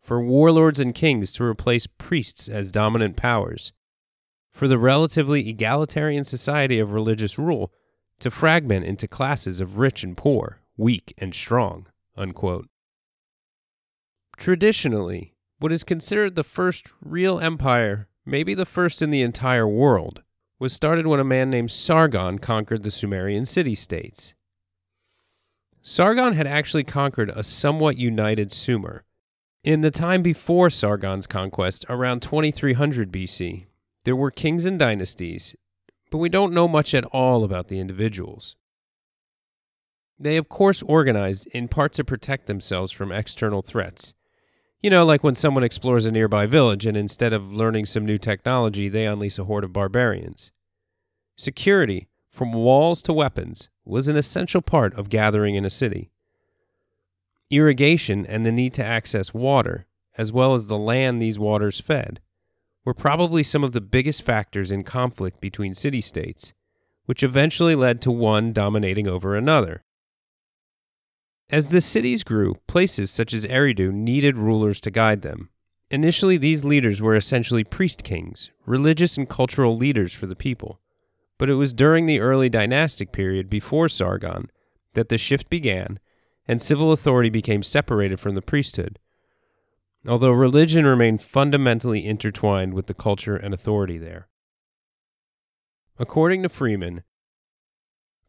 for 0.00 0.22
warlords 0.22 0.80
and 0.80 0.94
kings 0.94 1.32
to 1.32 1.44
replace 1.44 1.86
priests 1.86 2.48
as 2.48 2.72
dominant 2.72 3.16
powers, 3.16 3.72
for 4.52 4.68
the 4.68 4.78
relatively 4.78 5.48
egalitarian 5.48 6.24
society 6.24 6.78
of 6.78 6.92
religious 6.92 7.38
rule 7.38 7.72
to 8.20 8.30
fragment 8.30 8.84
into 8.84 9.08
classes 9.08 9.60
of 9.60 9.78
rich 9.78 10.04
and 10.04 10.16
poor, 10.16 10.60
weak 10.76 11.14
and 11.18 11.34
strong. 11.34 11.86
Unquote. 12.16 12.68
Traditionally, 14.36 15.34
what 15.58 15.72
is 15.72 15.84
considered 15.84 16.34
the 16.34 16.44
first 16.44 16.86
real 17.02 17.40
empire, 17.40 18.08
maybe 18.24 18.54
the 18.54 18.66
first 18.66 19.02
in 19.02 19.10
the 19.10 19.22
entire 19.22 19.66
world, 19.66 20.22
was 20.60 20.74
started 20.74 21.06
when 21.06 21.18
a 21.18 21.24
man 21.24 21.50
named 21.50 21.70
Sargon 21.70 22.38
conquered 22.38 22.82
the 22.82 22.90
Sumerian 22.90 23.46
city 23.46 23.74
states. 23.74 24.34
Sargon 25.80 26.34
had 26.34 26.46
actually 26.46 26.84
conquered 26.84 27.30
a 27.30 27.42
somewhat 27.42 27.96
united 27.96 28.52
Sumer. 28.52 29.04
In 29.64 29.80
the 29.80 29.90
time 29.90 30.22
before 30.22 30.68
Sargon's 30.68 31.26
conquest, 31.26 31.86
around 31.88 32.20
2300 32.20 33.10
BC, 33.10 33.66
there 34.04 34.14
were 34.14 34.30
kings 34.30 34.66
and 34.66 34.78
dynasties, 34.78 35.56
but 36.10 36.18
we 36.18 36.28
don't 36.28 36.52
know 36.52 36.68
much 36.68 36.94
at 36.94 37.04
all 37.06 37.42
about 37.42 37.68
the 37.68 37.80
individuals. 37.80 38.56
They, 40.18 40.36
of 40.36 40.50
course, 40.50 40.82
organized 40.82 41.46
in 41.48 41.68
part 41.68 41.94
to 41.94 42.04
protect 42.04 42.46
themselves 42.46 42.92
from 42.92 43.10
external 43.10 43.62
threats. 43.62 44.12
You 44.82 44.88
know, 44.88 45.04
like 45.04 45.22
when 45.22 45.34
someone 45.34 45.62
explores 45.62 46.06
a 46.06 46.12
nearby 46.12 46.46
village 46.46 46.86
and 46.86 46.96
instead 46.96 47.34
of 47.34 47.52
learning 47.52 47.84
some 47.84 48.06
new 48.06 48.16
technology, 48.16 48.88
they 48.88 49.04
unleash 49.04 49.38
a 49.38 49.44
horde 49.44 49.64
of 49.64 49.74
barbarians. 49.74 50.52
Security, 51.36 52.08
from 52.30 52.52
walls 52.52 53.02
to 53.02 53.12
weapons, 53.12 53.68
was 53.84 54.08
an 54.08 54.16
essential 54.16 54.62
part 54.62 54.94
of 54.94 55.10
gathering 55.10 55.54
in 55.54 55.66
a 55.66 55.70
city. 55.70 56.10
Irrigation 57.50 58.24
and 58.24 58.46
the 58.46 58.52
need 58.52 58.72
to 58.74 58.84
access 58.84 59.34
water, 59.34 59.86
as 60.16 60.32
well 60.32 60.54
as 60.54 60.66
the 60.66 60.78
land 60.78 61.20
these 61.20 61.38
waters 61.38 61.80
fed, 61.80 62.20
were 62.84 62.94
probably 62.94 63.42
some 63.42 63.62
of 63.62 63.72
the 63.72 63.82
biggest 63.82 64.22
factors 64.22 64.70
in 64.70 64.82
conflict 64.82 65.42
between 65.42 65.74
city 65.74 66.00
states, 66.00 66.54
which 67.04 67.22
eventually 67.22 67.74
led 67.74 68.00
to 68.00 68.10
one 68.10 68.52
dominating 68.52 69.06
over 69.06 69.36
another. 69.36 69.84
As 71.52 71.70
the 71.70 71.80
cities 71.80 72.22
grew, 72.22 72.54
places 72.68 73.10
such 73.10 73.34
as 73.34 73.44
Eridu 73.44 73.92
needed 73.92 74.36
rulers 74.36 74.80
to 74.82 74.90
guide 74.90 75.22
them. 75.22 75.50
Initially, 75.90 76.36
these 76.36 76.64
leaders 76.64 77.02
were 77.02 77.16
essentially 77.16 77.64
priest 77.64 78.04
kings, 78.04 78.50
religious 78.66 79.16
and 79.16 79.28
cultural 79.28 79.76
leaders 79.76 80.12
for 80.12 80.26
the 80.26 80.36
people. 80.36 80.78
But 81.38 81.50
it 81.50 81.54
was 81.54 81.72
during 81.72 82.06
the 82.06 82.20
early 82.20 82.48
dynastic 82.48 83.10
period 83.10 83.50
before 83.50 83.88
Sargon 83.88 84.48
that 84.94 85.08
the 85.08 85.18
shift 85.18 85.50
began 85.50 85.98
and 86.46 86.62
civil 86.62 86.92
authority 86.92 87.30
became 87.30 87.64
separated 87.64 88.20
from 88.20 88.36
the 88.36 88.42
priesthood, 88.42 89.00
although 90.06 90.30
religion 90.30 90.86
remained 90.86 91.22
fundamentally 91.22 92.06
intertwined 92.06 92.74
with 92.74 92.86
the 92.86 92.94
culture 92.94 93.36
and 93.36 93.52
authority 93.52 93.98
there. 93.98 94.28
According 95.98 96.44
to 96.44 96.48
Freeman, 96.48 97.02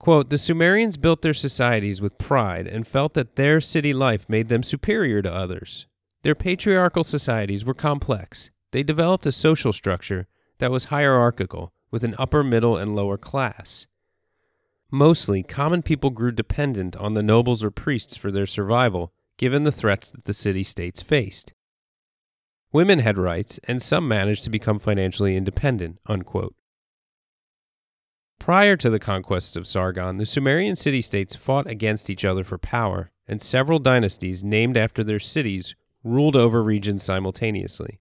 quote, 0.02 0.32
the 0.32 0.38
Sumerians 0.40 0.98
built 0.98 1.22
their 1.22 1.32
societies 1.32 2.02
with 2.02 2.18
pride 2.18 2.66
and 2.66 2.88
felt 2.88 3.14
that 3.14 3.36
their 3.36 3.62
city 3.62 3.94
life 3.94 4.28
made 4.28 4.50
them 4.50 4.64
superior 4.64 5.22
to 5.22 5.32
others. 5.32 5.86
Their 6.24 6.34
patriarchal 6.34 7.04
societies 7.04 7.64
were 7.64 7.76
complex. 7.76 8.50
They 8.72 8.82
developed 8.82 9.28
a 9.28 9.32
social 9.32 9.72
structure 9.72 10.26
that 10.58 10.72
was 10.72 10.86
hierarchical, 10.86 11.72
with 11.92 12.04
an 12.04 12.16
upper, 12.18 12.44
middle, 12.44 12.78
and 12.78 12.96
lower 12.96 13.16
class. 13.16 13.86
Mostly, 14.90 15.44
common 15.44 15.84
people 15.84 16.10
grew 16.10 16.32
dependent 16.32 16.96
on 16.96 17.14
the 17.14 17.22
nobles 17.22 17.64
or 17.64 17.70
priests 17.70 18.18
for 18.18 18.32
their 18.32 18.48
survival, 18.48 19.14
given 19.38 19.66
the 19.66 19.72
threats 19.72 20.10
that 20.10 20.26
the 20.26 20.34
city 20.34 20.64
states 20.64 21.04
faced. 21.04 21.54
Women 22.72 23.00
had 23.00 23.20
rights, 23.20 23.60
and 23.66 23.84
some 23.84 24.08
managed 24.08 24.46
to 24.46 24.50
become 24.50 24.80
financially 24.80 25.36
independent. 25.36 26.00
Unquote. 26.08 26.56
Prior 28.42 28.76
to 28.76 28.90
the 28.90 28.98
conquests 28.98 29.56
of 29.56 29.68
Sargon, 29.68 30.18
the 30.18 30.26
Sumerian 30.26 30.76
city 30.76 31.00
states 31.02 31.36
fought 31.36 31.68
against 31.68 32.10
each 32.10 32.26
other 32.26 32.44
for 32.44 32.58
power, 32.58 33.12
and 33.28 33.40
several 33.40 33.78
dynasties 33.78 34.44
named 34.44 34.76
after 34.76 35.04
their 35.04 35.20
cities 35.20 35.76
ruled 36.04 36.36
over 36.36 36.64
regions 36.64 37.04
simultaneously. 37.04 38.00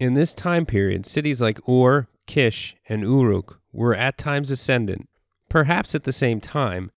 In 0.00 0.14
this 0.14 0.34
time 0.34 0.66
period, 0.66 1.06
cities 1.06 1.40
like 1.40 1.60
Ur, 1.68 2.08
Kish, 2.26 2.74
and 2.88 3.02
Uruk 3.02 3.60
were 3.70 3.94
at 3.94 4.18
times 4.18 4.50
ascendant, 4.50 5.08
perhaps 5.48 5.94
at 5.94 6.02
the 6.02 6.12
same 6.12 6.40
time, 6.40 6.90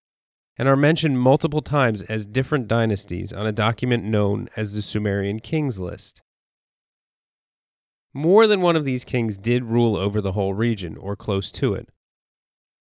and 0.58 0.68
are 0.68 0.76
mentioned 0.76 1.20
multiple 1.20 1.62
times 1.62 2.02
as 2.02 2.26
different 2.26 2.68
dynasties 2.68 3.32
on 3.32 3.46
a 3.46 3.52
document 3.52 4.04
known 4.04 4.50
as 4.56 4.74
the 4.74 4.82
Sumerian 4.82 5.40
Kings 5.40 5.80
List. 5.80 6.24
More 8.13 8.48
than 8.48 8.62
one 8.62 8.75
of 8.75 8.86
these 8.86 9.04
kings 9.04 9.38
did 9.38 9.66
rule 9.66 9.96
over 9.96 10.20
the 10.20 10.32
whole 10.32 10.54
region, 10.54 10.98
or 10.98 11.16
close 11.16 11.51
to 11.51 11.74
it. 11.74 11.89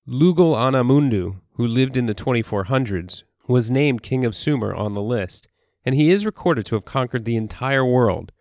Lugal 0.06 0.54
Anamundu, 0.54 1.40
who 1.54 1.66
lived 1.66 1.96
in 1.96 2.06
the 2.06 2.14
2400s, 2.14 3.24
was 3.46 3.70
named 3.70 4.02
King 4.02 4.24
of 4.24 4.34
Sumer 4.34 4.74
on 4.74 4.94
the 4.94 5.02
list, 5.02 5.48
and 5.84 5.94
he 5.94 6.10
is 6.10 6.24
recorded 6.24 6.64
to 6.66 6.76
have 6.76 6.84
conquered 6.84 7.24
the 7.24 7.36
entire 7.36 7.84
world, 7.84 8.32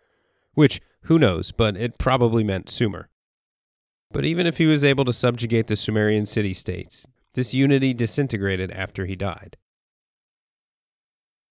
which, 0.54 0.80
who 1.02 1.18
knows, 1.18 1.52
but 1.52 1.76
it 1.76 1.98
probably 1.98 2.42
meant 2.42 2.70
Sumer. 2.70 3.10
But 4.10 4.24
even 4.24 4.46
if 4.46 4.56
he 4.56 4.66
was 4.66 4.84
able 4.84 5.04
to 5.04 5.12
subjugate 5.12 5.66
the 5.66 5.76
Sumerian 5.76 6.24
city 6.24 6.54
states, 6.54 7.06
this 7.34 7.52
unity 7.52 7.92
disintegrated 7.92 8.70
after 8.72 9.04
he 9.04 9.14
died. 9.14 9.58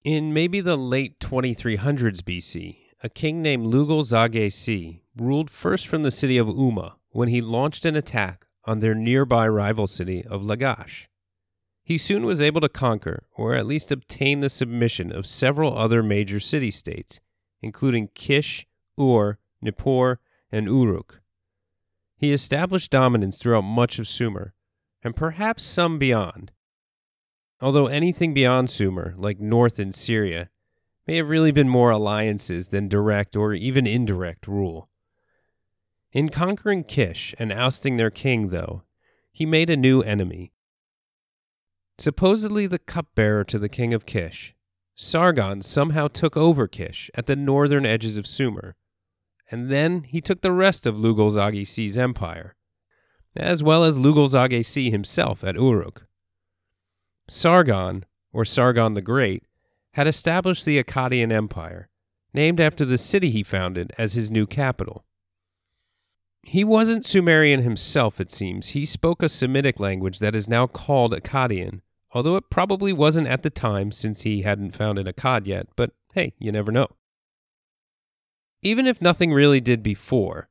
In 0.04 0.34
maybe 0.34 0.62
the 0.62 0.78
late 0.78 1.20
2300s 1.20 2.22
BC, 2.22 2.78
a 3.04 3.10
king 3.10 3.42
named 3.42 3.68
Lugal 3.68 4.02
Zagesi 4.02 5.02
ruled 5.22 5.50
first 5.50 5.88
from 5.88 6.04
the 6.04 6.12
city 6.12 6.38
of 6.38 6.48
Umma 6.48 6.94
when 7.12 7.30
he 7.30 7.42
launched 7.42 7.86
an 7.86 7.96
attack 7.96 8.46
on 8.66 8.80
their 8.80 8.96
nearby 8.96 9.48
rival 9.48 9.88
city 9.88 10.24
of 10.26 10.42
Lagash. 10.42 11.08
He 11.84 11.98
soon 11.98 12.26
was 12.26 12.42
able 12.42 12.60
to 12.62 12.70
conquer, 12.70 13.24
or 13.36 13.54
at 13.54 13.66
least 13.66 13.92
obtain 13.92 14.42
the 14.42 14.50
submission 14.50 15.12
of 15.12 15.26
several 15.26 15.78
other 15.78 16.04
major 16.04 16.40
city 16.40 16.70
states, 16.70 17.22
including 17.62 18.10
Kish, 18.14 18.68
Ur, 19.00 19.40
Nippur, 19.62 20.20
and 20.52 20.68
Uruk. 20.68 21.22
He 22.18 22.34
established 22.34 22.92
dominance 22.92 23.38
throughout 23.38 23.62
much 23.62 24.00
of 24.00 24.08
Sumer, 24.08 24.54
and 25.02 25.16
perhaps 25.16 25.64
some 25.64 25.98
beyond. 25.98 26.52
Although 27.62 27.88
anything 27.88 28.34
beyond 28.34 28.70
Sumer, 28.70 29.14
like 29.18 29.40
north 29.40 29.80
in 29.80 29.92
Syria, 29.92 30.50
may 31.08 31.16
have 31.16 31.30
really 31.30 31.52
been 31.52 31.70
more 31.70 31.92
alliances 31.92 32.68
than 32.68 32.90
direct 32.90 33.36
or 33.36 33.54
even 33.54 33.88
indirect 33.88 34.46
rule. 34.46 34.90
In 36.18 36.30
conquering 36.30 36.84
Kish 36.84 37.36
and 37.38 37.54
ousting 37.54 37.98
their 37.98 38.10
king, 38.10 38.50
though, 38.50 38.82
he 39.32 39.46
made 39.46 39.70
a 39.70 39.78
new 39.78 40.02
enemy. 40.02 40.52
Supposedly 42.00 42.66
the 42.66 42.80
cupbearer 42.80 43.44
to 43.44 43.60
the 43.60 43.70
king 43.70 43.94
of 43.94 44.08
Kish, 44.08 44.56
Sargon 44.96 45.62
somehow 45.62 46.08
took 46.08 46.36
over 46.36 46.68
Kish 46.68 47.12
at 47.14 47.28
the 47.28 47.36
northern 47.36 47.86
edges 47.86 48.18
of 48.18 48.26
Sumer, 48.26 48.76
and 49.52 49.70
then 49.70 50.06
he 50.06 50.20
took 50.20 50.42
the 50.42 50.52
rest 50.52 50.88
of 50.88 50.98
Lugal 50.98 51.30
Zaggisi's 51.30 52.00
empire 52.00 52.56
as 53.36 53.62
well 53.62 53.84
as 53.84 54.00
Lugal 54.00 54.28
Zaggisi 54.28 54.90
himself 54.90 55.44
at 55.44 55.54
Uruk. 55.54 56.08
Sargon, 57.30 58.06
or 58.34 58.44
Sargon 58.44 58.96
the 58.96 59.04
Great, 59.04 59.44
had 59.92 60.08
established 60.08 60.66
the 60.66 60.84
Akkadian 60.84 61.32
Empire, 61.32 61.90
named 62.34 62.60
after 62.60 62.86
the 62.86 62.98
city 62.98 63.30
he 63.30 63.44
founded 63.44 63.94
as 64.00 64.14
his 64.14 64.32
new 64.32 64.48
capital. 64.48 65.06
He 66.50 66.64
wasn't 66.64 67.06
Sumerian 67.06 67.62
himself, 67.64 68.22
it 68.22 68.32
seems. 68.32 68.70
He 68.70 68.86
spoke 68.86 69.22
a 69.22 69.28
Semitic 69.28 69.82
language 69.82 70.20
that 70.20 70.34
is 70.34 70.48
now 70.48 70.66
called 70.66 71.12
Akkadian, 71.12 71.82
although 72.14 72.38
it 72.38 72.50
probably 72.50 72.94
wasn't 72.94 73.28
at 73.28 73.44
the 73.44 73.50
time 73.50 73.92
since 73.92 74.22
he 74.22 74.44
hadn't 74.44 74.74
founded 74.74 75.08
Akkad 75.08 75.46
yet, 75.46 75.68
but 75.76 75.92
hey, 76.14 76.36
you 76.40 76.54
never 76.54 76.72
know. 76.72 76.88
Even 78.62 78.88
if 78.88 79.02
nothing 79.02 79.34
really 79.34 79.60
did 79.60 79.84
before, 79.84 80.48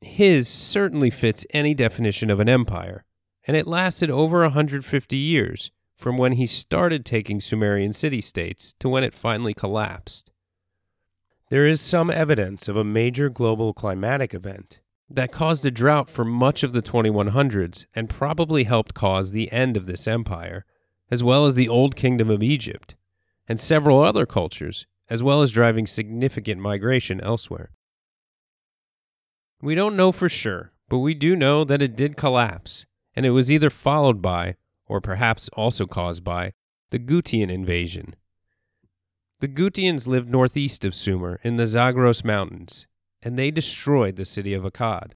his 0.00 0.48
certainly 0.48 1.08
fits 1.08 1.46
any 1.50 1.72
definition 1.72 2.30
of 2.30 2.40
an 2.40 2.48
empire, 2.48 3.04
and 3.46 3.56
it 3.56 3.68
lasted 3.68 4.10
over 4.10 4.40
150 4.40 5.16
years 5.16 5.70
from 5.96 6.16
when 6.16 6.32
he 6.32 6.46
started 6.46 7.04
taking 7.04 7.38
Sumerian 7.38 7.92
city 7.92 8.20
states 8.20 8.74
to 8.80 8.88
when 8.88 9.04
it 9.04 9.14
finally 9.14 9.54
collapsed. 9.54 10.32
There 11.48 11.64
is 11.64 11.80
some 11.80 12.10
evidence 12.10 12.66
of 12.66 12.76
a 12.76 12.82
major 12.82 13.28
global 13.28 13.72
climatic 13.72 14.34
event 14.34 14.80
that 15.10 15.32
caused 15.32 15.64
a 15.64 15.70
drought 15.70 16.10
for 16.10 16.24
much 16.24 16.62
of 16.62 16.72
the 16.72 16.82
2100s 16.82 17.86
and 17.94 18.10
probably 18.10 18.64
helped 18.64 18.94
cause 18.94 19.32
the 19.32 19.50
end 19.50 19.76
of 19.76 19.86
this 19.86 20.06
empire, 20.06 20.64
as 21.10 21.24
well 21.24 21.46
as 21.46 21.54
the 21.54 21.68
Old 21.68 21.96
Kingdom 21.96 22.28
of 22.28 22.42
Egypt, 22.42 22.94
and 23.48 23.58
several 23.58 24.02
other 24.02 24.26
cultures, 24.26 24.86
as 25.08 25.22
well 25.22 25.40
as 25.40 25.52
driving 25.52 25.86
significant 25.86 26.60
migration 26.60 27.20
elsewhere. 27.22 27.70
We 29.62 29.74
don't 29.74 29.96
know 29.96 30.12
for 30.12 30.28
sure, 30.28 30.72
but 30.88 30.98
we 30.98 31.14
do 31.14 31.34
know 31.34 31.64
that 31.64 31.82
it 31.82 31.96
did 31.96 32.16
collapse, 32.16 32.86
and 33.16 33.24
it 33.24 33.30
was 33.30 33.50
either 33.50 33.70
followed 33.70 34.20
by, 34.20 34.56
or 34.86 35.00
perhaps 35.00 35.48
also 35.54 35.86
caused 35.86 36.22
by, 36.22 36.52
the 36.90 36.98
Gutian 36.98 37.50
invasion. 37.50 38.14
The 39.40 39.48
Gutians 39.48 40.06
lived 40.06 40.28
northeast 40.28 40.84
of 40.84 40.94
Sumer 40.94 41.40
in 41.42 41.56
the 41.56 41.66
Zagros 41.66 42.24
Mountains, 42.24 42.86
and 43.22 43.38
they 43.38 43.50
destroyed 43.50 44.16
the 44.16 44.24
city 44.24 44.54
of 44.54 44.64
Akkad. 44.64 45.12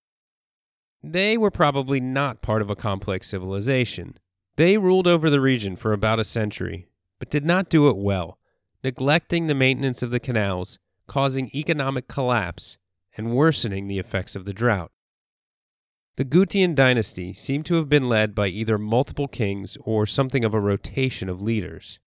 They 1.02 1.37
were 1.37 1.50
probably 1.50 2.00
not 2.00 2.42
part 2.42 2.62
of 2.62 2.71
a 2.71 2.76
complex 2.76 3.28
civilization. 3.28 4.18
They 4.56 4.78
ruled 4.78 5.06
over 5.06 5.30
the 5.30 5.40
region 5.40 5.76
for 5.76 5.92
about 5.92 6.21
a 6.21 6.25
century, 6.25 6.88
but 7.18 7.30
did 7.30 7.44
not 7.44 7.68
do 7.68 7.88
it 7.88 7.97
well, 7.97 8.38
neglecting 8.85 9.47
the 9.47 9.54
maintenance 9.54 10.02
of 10.02 10.11
the 10.11 10.21
canals, 10.21 10.78
causing 11.06 11.50
economic 11.54 12.09
collapse, 12.09 12.78
and 13.16 13.35
worsening 13.35 13.88
the 13.88 13.99
effects 13.99 14.37
of 14.37 14.44
the 14.44 14.52
drought. 14.52 14.92
The 16.16 16.25
Gutian 16.25 16.75
dynasty 16.75 17.32
seemed 17.32 17.66
to 17.66 17.76
have 17.76 17.88
been 17.88 18.09
led 18.09 18.35
by 18.35 18.49
either 18.49 18.76
multiple 18.76 19.28
kings 19.28 19.78
or 19.80 20.06
something 20.06 20.44
of 20.44 20.52
a 20.52 20.61
rotation 20.61 21.28
of 21.28 21.40
leaders. 21.40 21.99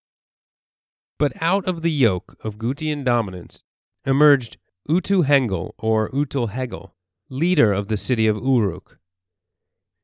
But 1.18 1.34
out 1.42 1.66
of 1.68 1.82
the 1.82 1.92
yoke 1.92 2.38
of 2.44 2.58
Gutian 2.58 3.04
dominance 3.04 3.64
emerged 4.06 4.58
Utu 4.88 5.24
Hengel 5.24 5.74
or 5.80 6.10
Utul 6.10 6.50
Hegel, 6.50 6.94
leader 7.30 7.74
of 7.74 7.88
the 7.88 7.98
city 7.98 8.27
of 8.27 8.38
Uruk. 8.38 9.00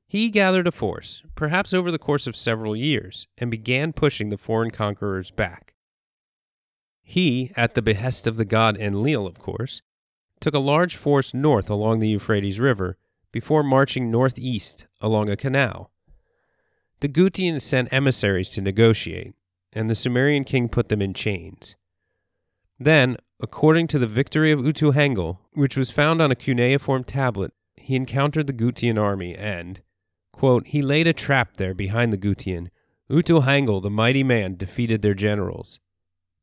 He 0.08 0.30
gathered 0.30 0.68
a 0.68 0.72
force, 0.72 1.22
perhaps 1.36 1.74
over 1.74 1.92
the 1.92 2.00
course 2.00 2.26
of 2.26 2.36
several 2.36 2.76
years, 2.76 3.28
and 3.38 3.52
began 3.52 3.94
pushing 3.94 4.30
the 4.30 4.38
foreign 4.38 4.72
conquerors 4.72 5.30
back. 5.32 5.76
He, 7.04 7.52
at 7.56 7.76
the 7.76 7.82
behest 7.82 8.26
of 8.26 8.38
the 8.38 8.46
god 8.46 8.76
Enlil, 8.76 9.28
of 9.28 9.38
course, 9.38 9.82
took 10.40 10.56
a 10.56 10.60
large 10.60 10.96
force 10.96 11.34
north 11.34 11.70
along 11.70 12.00
the 12.00 12.10
Euphrates 12.10 12.60
River 12.60 12.98
before 13.32 13.64
marching 13.64 14.10
northeast 14.10 14.88
along 15.00 15.30
a 15.30 15.38
canal. 15.38 15.92
The 17.02 17.08
Gutians 17.08 17.62
sent 17.62 17.94
emissaries 17.94 18.50
to 18.52 18.62
negotiate, 18.62 19.36
and 19.74 19.90
the 19.90 19.96
Sumerian 19.96 20.44
king 20.44 20.70
put 20.70 20.90
them 20.90 21.02
in 21.02 21.14
chains. 21.14 21.76
Then, 22.80 23.18
according 23.42 23.88
to 23.88 23.98
the 23.98 24.08
victory 24.08 24.52
of 24.52 24.60
Utuhengel, 24.60 25.40
which 25.54 25.76
was 25.76 25.90
found 25.90 26.22
on 26.22 26.32
a 26.32 26.36
cuneiform 26.36 27.04
tablet, 27.04 27.52
he 27.76 27.96
encountered 27.96 28.46
the 28.46 28.54
Gutian 28.54 29.00
army 29.00 29.36
and, 29.36 29.82
quote, 30.32 30.68
he 30.68 30.82
laid 30.82 31.08
a 31.08 31.14
trap 31.14 31.58
there 31.58 31.74
behind 31.74 32.14
the 32.14 32.18
Gutian. 32.18 32.70
Utuhengel, 33.10 33.82
the 33.82 33.90
mighty 33.90 34.24
man, 34.24 34.56
defeated 34.56 35.02
their 35.02 35.16
generals. 35.16 35.80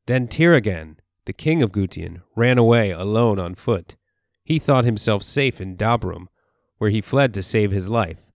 Then 0.07 0.26
Tiragan, 0.26 0.97
the 1.25 1.33
king 1.33 1.62
of 1.62 1.71
Gutian, 1.71 2.23
ran 2.35 2.59
away 2.59 2.90
alone 2.90 3.38
on 3.38 3.55
foot. 3.55 3.97
He 4.45 4.59
thought 4.59 4.85
himself 4.85 5.23
safe 5.23 5.61
in 5.61 5.76
Dabrum, 5.76 6.26
where 6.78 6.90
he 6.90 7.00
fled 7.00 7.33
to 7.35 7.43
save 7.43 7.71
his 7.71 7.88
life. 7.88 8.33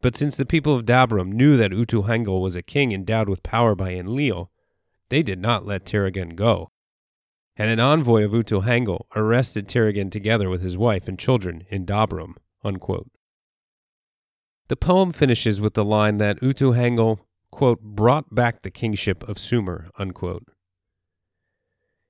But 0.00 0.16
since 0.16 0.36
the 0.36 0.46
people 0.46 0.74
of 0.74 0.86
Dabrum 0.86 1.32
knew 1.32 1.56
that 1.56 1.72
Utuhengel 1.72 2.40
was 2.40 2.56
a 2.56 2.62
king 2.62 2.92
endowed 2.92 3.28
with 3.28 3.42
power 3.42 3.74
by 3.74 3.90
Enlil, 3.90 4.50
they 5.08 5.22
did 5.22 5.40
not 5.40 5.66
let 5.66 5.84
Tiragan 5.84 6.36
go. 6.36 6.70
And 7.56 7.70
an 7.70 7.80
envoy 7.80 8.24
of 8.24 8.32
Utuhengel 8.32 9.06
arrested 9.14 9.66
Tiragan 9.66 10.10
together 10.10 10.50
with 10.50 10.62
his 10.62 10.76
wife 10.76 11.08
and 11.08 11.18
children 11.18 11.64
in 11.70 11.86
Dabrum. 11.86 12.34
Unquote. 12.62 13.10
The 14.68 14.76
poem 14.76 15.12
finishes 15.12 15.60
with 15.60 15.74
the 15.74 15.84
line 15.84 16.18
that 16.18 16.40
Utuhengel, 16.40 17.20
quote, 17.50 17.80
brought 17.80 18.34
back 18.34 18.62
the 18.62 18.70
kingship 18.70 19.26
of 19.28 19.38
Sumer, 19.38 19.88
unquote. 19.98 20.44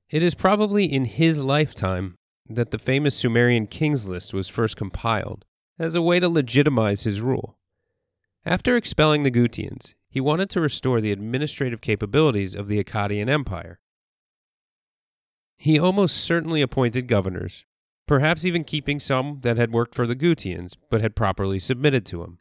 It 0.08 0.22
is 0.22 0.34
probably 0.34 0.84
in 0.84 1.04
his 1.04 1.42
lifetime 1.42 2.16
that 2.48 2.70
the 2.70 2.78
famous 2.78 3.14
Sumerian 3.14 3.66
Kings 3.66 4.08
List 4.08 4.32
was 4.32 4.48
first 4.48 4.76
compiled, 4.76 5.44
as 5.78 5.94
a 5.94 6.02
way 6.02 6.20
to 6.20 6.28
legitimize 6.28 7.02
his 7.02 7.20
rule. 7.20 7.58
After 8.44 8.76
expelling 8.76 9.24
the 9.24 9.30
Gutians, 9.30 9.94
he 10.08 10.20
wanted 10.20 10.48
to 10.50 10.60
restore 10.60 11.00
the 11.00 11.12
administrative 11.12 11.80
capabilities 11.80 12.54
of 12.54 12.68
the 12.68 12.82
Akkadian 12.82 13.28
Empire. 13.28 13.80
He 15.56 15.78
almost 15.78 16.18
certainly 16.18 16.62
appointed 16.62 17.08
governors, 17.08 17.64
perhaps 18.06 18.44
even 18.44 18.64
keeping 18.64 19.00
some 19.00 19.40
that 19.42 19.56
had 19.56 19.72
worked 19.72 19.94
for 19.94 20.06
the 20.06 20.16
Gutians 20.16 20.74
but 20.90 21.00
had 21.00 21.16
properly 21.16 21.58
submitted 21.58 22.04
to 22.06 22.22
him. 22.22 22.38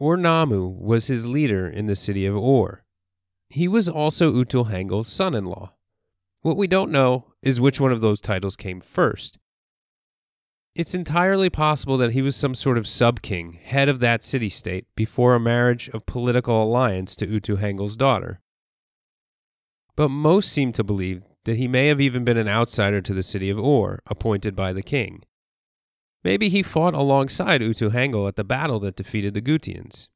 Ur-Nammu 0.00 0.78
was 0.78 1.06
his 1.06 1.26
leader 1.26 1.68
in 1.68 1.86
the 1.86 1.96
city 1.96 2.26
of 2.26 2.36
Ur. 2.36 2.82
He 3.48 3.68
was 3.68 3.88
also 3.88 4.32
Utul-Hengel's 4.32 5.08
son 5.08 5.34
in 5.34 5.44
law. 5.44 5.74
What 6.42 6.56
we 6.56 6.66
don't 6.66 6.90
know 6.90 7.32
is 7.42 7.60
which 7.60 7.80
one 7.80 7.92
of 7.92 8.00
those 8.00 8.20
titles 8.20 8.56
came 8.56 8.80
first. 8.80 9.38
It's 10.74 10.94
entirely 10.94 11.48
possible 11.48 11.96
that 11.96 12.12
he 12.12 12.20
was 12.20 12.36
some 12.36 12.54
sort 12.54 12.76
of 12.76 12.86
sub 12.86 13.22
king, 13.22 13.52
head 13.54 13.88
of 13.88 14.00
that 14.00 14.22
city 14.22 14.50
state, 14.50 14.86
before 14.94 15.34
a 15.34 15.40
marriage 15.40 15.88
of 15.90 16.04
political 16.04 16.62
alliance 16.62 17.16
to 17.16 17.26
Utu-Hengel's 17.26 17.96
daughter. 17.96 18.40
But 19.96 20.10
most 20.10 20.52
seem 20.52 20.72
to 20.72 20.84
believe 20.84 21.22
that 21.46 21.56
he 21.56 21.66
may 21.66 21.86
have 21.86 22.00
even 22.00 22.24
been 22.24 22.36
an 22.36 22.48
outsider 22.48 23.00
to 23.00 23.14
the 23.14 23.22
city 23.22 23.48
of 23.48 23.58
Ur, 23.58 24.00
appointed 24.06 24.54
by 24.54 24.72
the 24.72 24.82
king. 24.82 25.22
Maybe 26.22 26.48
he 26.48 26.62
fought 26.62 26.94
alongside 26.94 27.62
Utu-Hengel 27.62 28.26
at 28.26 28.34
the 28.34 28.44
battle 28.44 28.80
that 28.80 28.96
defeated 28.96 29.32
the 29.32 29.40
Gutians. 29.40 30.08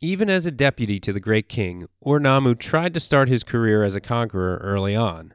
Even 0.00 0.30
as 0.30 0.46
a 0.46 0.50
deputy 0.50 0.98
to 1.00 1.12
the 1.12 1.20
great 1.20 1.48
king, 1.48 1.88
Ur-Nammu 2.06 2.58
tried 2.58 2.94
to 2.94 3.00
start 3.00 3.28
his 3.28 3.44
career 3.44 3.84
as 3.84 3.94
a 3.94 4.00
conqueror 4.00 4.56
early 4.62 4.96
on. 4.96 5.34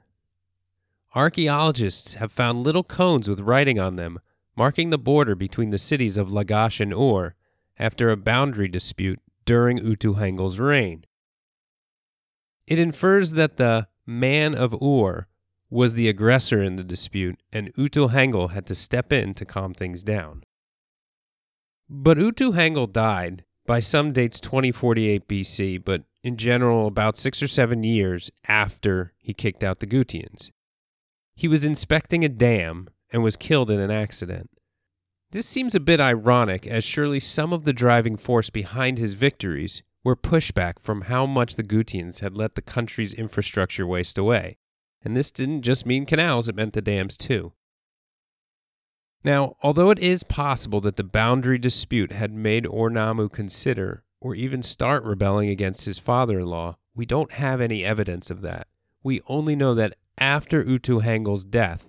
Archaeologists 1.14 2.16
have 2.16 2.32
found 2.32 2.64
little 2.64 2.84
cones 2.84 3.28
with 3.28 3.42
writing 3.42 3.78
on 3.78 3.96
them, 3.96 4.20
marking 4.56 4.90
the 4.90 4.98
border 4.98 5.36
between 5.36 5.70
the 5.70 5.78
cities 5.78 6.18
of 6.18 6.30
Lagash 6.30 6.80
and 6.80 6.94
Ur 6.94 7.36
after 7.78 8.10
a 8.10 8.18
boundary 8.18 8.68
dispute 8.68 9.20
during 9.46 9.78
Utu-Hengel's 9.78 10.58
reign. 10.58 11.06
It 12.68 12.80
infers 12.80 13.32
that 13.32 13.58
the 13.58 13.88
man 14.06 14.56
of 14.56 14.74
Ur 14.82 15.28
was 15.70 15.96
the 15.96 16.08
aggressor 16.08 16.62
in 16.62 16.76
the 16.76 16.84
dispute, 16.84 17.40
and 17.52 17.72
Utu-Hengel 17.76 18.52
had 18.52 18.66
to 18.68 18.76
step 18.76 19.12
in 19.12 19.34
to 19.34 19.46
calm 19.46 19.74
things 19.74 20.04
down. 20.04 20.44
But 21.90 22.18
Utu-Hengel 22.18 22.92
died 22.92 23.44
by 23.66 23.80
some 23.80 24.12
dates 24.12 24.40
2048 24.40 25.28
BC, 25.28 25.84
but 25.84 26.04
in 26.24 26.38
general 26.38 26.88
about 26.88 27.18
six 27.18 27.42
or 27.42 27.48
seven 27.48 27.84
years 27.84 28.32
after 28.48 29.14
he 29.18 29.34
kicked 29.34 29.64
out 29.64 29.80
the 29.80 29.88
Gutians. 29.88 30.52
He 31.36 31.48
was 31.48 31.66
inspecting 31.66 32.24
a 32.24 32.30
dam 32.30 32.88
and 33.12 33.24
was 33.24 33.36
killed 33.36 33.70
in 33.72 33.80
an 33.80 33.92
accident. 33.92 34.50
This 35.32 35.48
seems 35.48 35.74
a 35.74 35.80
bit 35.80 36.00
ironic, 36.00 36.68
as 36.68 36.84
surely 36.84 37.20
some 37.20 37.52
of 37.52 37.64
the 37.64 37.74
driving 37.74 38.18
force 38.18 38.52
behind 38.52 39.00
his 39.00 39.14
victories 39.14 39.82
were 40.04 40.16
pushback 40.16 40.80
from 40.80 41.04
how 41.04 41.26
much 41.26 41.56
the 41.56 41.64
Gutians 41.64 42.20
had 42.20 42.38
let 42.38 42.56
the 42.56 42.62
country's 42.62 43.14
infrastructure 43.14 43.88
waste 43.88 44.18
away. 44.18 44.58
And 45.04 45.16
this 45.16 45.32
didn't 45.32 45.64
just 45.64 45.86
mean 45.86 46.06
canals, 46.06 46.48
it 46.48 46.56
meant 46.56 46.74
the 46.74 46.82
dams 46.82 47.18
too. 47.18 47.54
Now, 49.24 49.56
although 49.64 49.90
it 49.90 50.00
is 50.00 50.24
possible 50.24 50.82
that 50.82 50.98
the 50.98 51.04
boundary 51.04 51.58
dispute 51.58 52.12
had 52.12 52.34
made 52.34 52.66
Ur-Nammu 52.66 53.32
consider 53.32 54.04
or 54.20 54.36
even 54.36 54.62
start 54.62 55.04
rebelling 55.04 55.50
against 55.50 55.86
his 55.86 56.00
father 56.00 56.40
in 56.40 56.48
law, 56.48 56.78
we 56.94 57.06
don't 57.06 57.32
have 57.34 57.62
any 57.62 57.86
evidence 57.86 58.30
of 58.30 58.42
that. 58.42 58.68
We 59.02 59.22
only 59.28 59.56
know 59.56 59.74
that 59.76 59.96
after 60.18 60.62
Utu-Hengel's 60.62 61.46
death, 61.46 61.88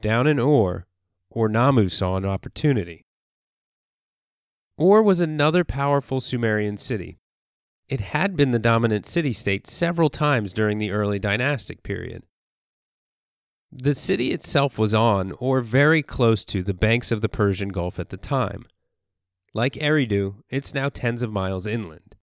down 0.00 0.26
in 0.26 0.38
Ur, 0.38 0.86
Ur-Nammu 1.36 1.90
saw 1.90 2.16
an 2.16 2.24
opportunity. 2.24 3.04
Ur 4.80 5.02
was 5.02 5.20
another 5.20 5.64
powerful 5.64 6.20
Sumerian 6.20 6.76
city. 6.76 7.18
It 7.88 8.00
had 8.00 8.36
been 8.36 8.50
the 8.50 8.58
dominant 8.58 9.06
city 9.06 9.32
state 9.32 9.66
several 9.66 10.10
times 10.10 10.52
during 10.52 10.78
the 10.78 10.90
early 10.90 11.18
dynastic 11.18 11.82
period. 11.82 12.24
The 13.70 13.94
city 13.94 14.32
itself 14.32 14.78
was 14.78 14.94
on, 14.94 15.32
or 15.32 15.60
very 15.60 16.02
close 16.02 16.44
to, 16.46 16.62
the 16.62 16.74
banks 16.74 17.12
of 17.12 17.20
the 17.20 17.28
Persian 17.28 17.68
Gulf 17.68 17.98
at 17.98 18.08
the 18.08 18.16
time. 18.16 18.64
Like 19.54 19.74
Eridu, 19.74 20.36
it's 20.50 20.74
now 20.74 20.88
tens 20.88 21.22
of 21.22 21.32
miles 21.32 21.66
inland. 21.66 22.16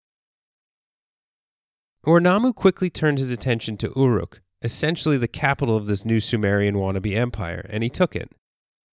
Ur-Nammu 2.06 2.54
quickly 2.54 2.89
turned 2.89 3.17
his 3.17 3.32
attention 3.32 3.78
to 3.78 3.93
Uruk, 3.95 4.41
essentially 4.62 5.17
the 5.17 5.28
capital 5.28 5.78
of 5.78 5.86
this 5.86 6.04
new 6.04 6.19
Sumerian 6.19 6.76
wannabe 6.76 7.15
empire, 7.15 7.65
and 7.69 7.84
he 7.84 7.89
took 7.89 8.15
it. 8.15 8.32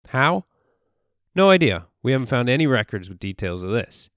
How? 0.09 0.45
No 1.33 1.49
idea. 1.49 1.87
We 2.03 2.11
haven't 2.11 2.27
found 2.27 2.49
any 2.49 2.67
records 2.67 3.09
with 3.09 3.19
details 3.19 3.63
of 3.63 3.71
this. 3.71 4.09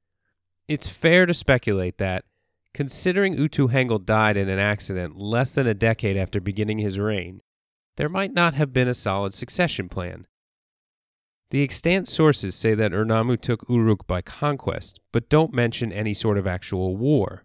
It's 0.69 0.87
fair 0.89 1.27
to 1.27 1.35
speculate 1.35 1.99
that, 1.99 2.25
considering 2.75 3.35
Utu-Hengel 3.35 4.05
died 4.05 4.37
in 4.37 4.49
an 4.49 4.59
accident 4.59 5.17
less 5.17 5.55
than 5.55 5.67
a 5.67 5.75
decade 5.75 6.17
after 6.17 6.41
beginning 6.41 6.79
his 6.79 6.99
reign, 6.99 7.41
there 7.97 8.09
might 8.09 8.33
not 8.33 8.55
have 8.55 8.73
been 8.73 8.89
a 8.89 8.95
solid 8.95 9.35
succession 9.35 9.89
plan. 9.89 10.27
The 11.51 11.63
extant 11.63 12.09
sources 12.09 12.55
say 12.55 12.75
that 12.75 12.95
Ur-Nammu 12.95 13.41
took 13.41 13.69
Uruk 13.69 14.07
by 14.07 14.23
conquest, 14.23 15.01
but 15.13 15.29
don't 15.29 15.53
mention 15.53 15.93
any 15.93 16.15
sort 16.15 16.39
of 16.39 16.47
actual 16.47 16.97
war. 16.97 17.45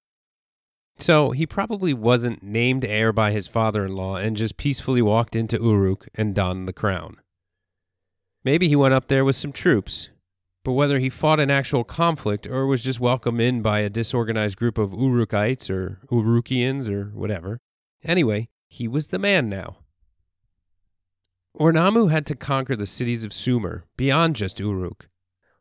So 0.97 1.31
he 1.31 1.45
probably 1.45 1.93
wasn't 1.93 2.41
named 2.41 2.85
heir 2.85 3.11
by 3.11 3.31
his 3.31 3.47
father 3.47 3.85
in 3.85 3.95
law 3.95 4.15
and 4.15 4.37
just 4.37 4.57
peacefully 4.57 5.01
walked 5.01 5.35
into 5.35 5.61
Uruk 5.61 6.07
and 6.15 6.33
donned 6.33 6.67
the 6.67 6.73
crown. 6.73 7.17
Maybe 8.43 8.69
he 8.69 8.75
went 8.77 8.93
up 8.93 9.07
there 9.07 9.25
with 9.25 9.35
some 9.35 9.51
troops, 9.51 10.09
but 10.67 10.73
whether 10.73 10.99
he 10.99 11.09
fought 11.09 11.39
an 11.39 11.49
actual 11.49 11.85
conflict 11.85 12.45
or 12.45 12.67
was 12.67 12.83
just 12.83 12.99
welcomed 12.99 13.39
in 13.39 13.61
by 13.61 13.79
a 13.79 13.89
disorganized 13.89 14.57
group 14.57 14.77
of 14.77 14.91
Urukites 14.91 15.69
or 15.69 16.01
Urukians 16.11 16.89
or 16.89 17.05
whatever, 17.15 17.61
anyway, 18.03 18.49
he 18.67 18.85
was 18.85 19.07
the 19.07 19.17
man 19.17 19.47
now. 19.47 19.77
Ur-Nammu 21.57 22.11
had 22.11 22.25
to 22.25 22.35
conquer 22.35 22.75
the 22.75 22.85
cities 22.85 23.23
of 23.23 23.31
Sumer 23.31 23.85
beyond 23.95 24.35
just 24.35 24.59
Uruk, 24.59 25.07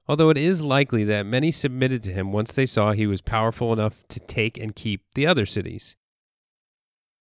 although 0.09 0.31
it 0.31 0.37
is 0.37 0.64
likely 0.64 1.05
that 1.05 1.25
many 1.25 1.53
submitted 1.53 2.03
to 2.03 2.12
him 2.12 2.33
once 2.33 2.53
they 2.53 2.66
saw 2.66 2.90
he 2.90 3.07
was 3.07 3.21
powerful 3.21 3.73
enough 3.73 4.03
to 4.09 4.19
take 4.19 4.59
and 4.59 4.75
keep 4.75 5.03
the 5.14 5.25
other 5.25 5.47
cities. 5.47 5.95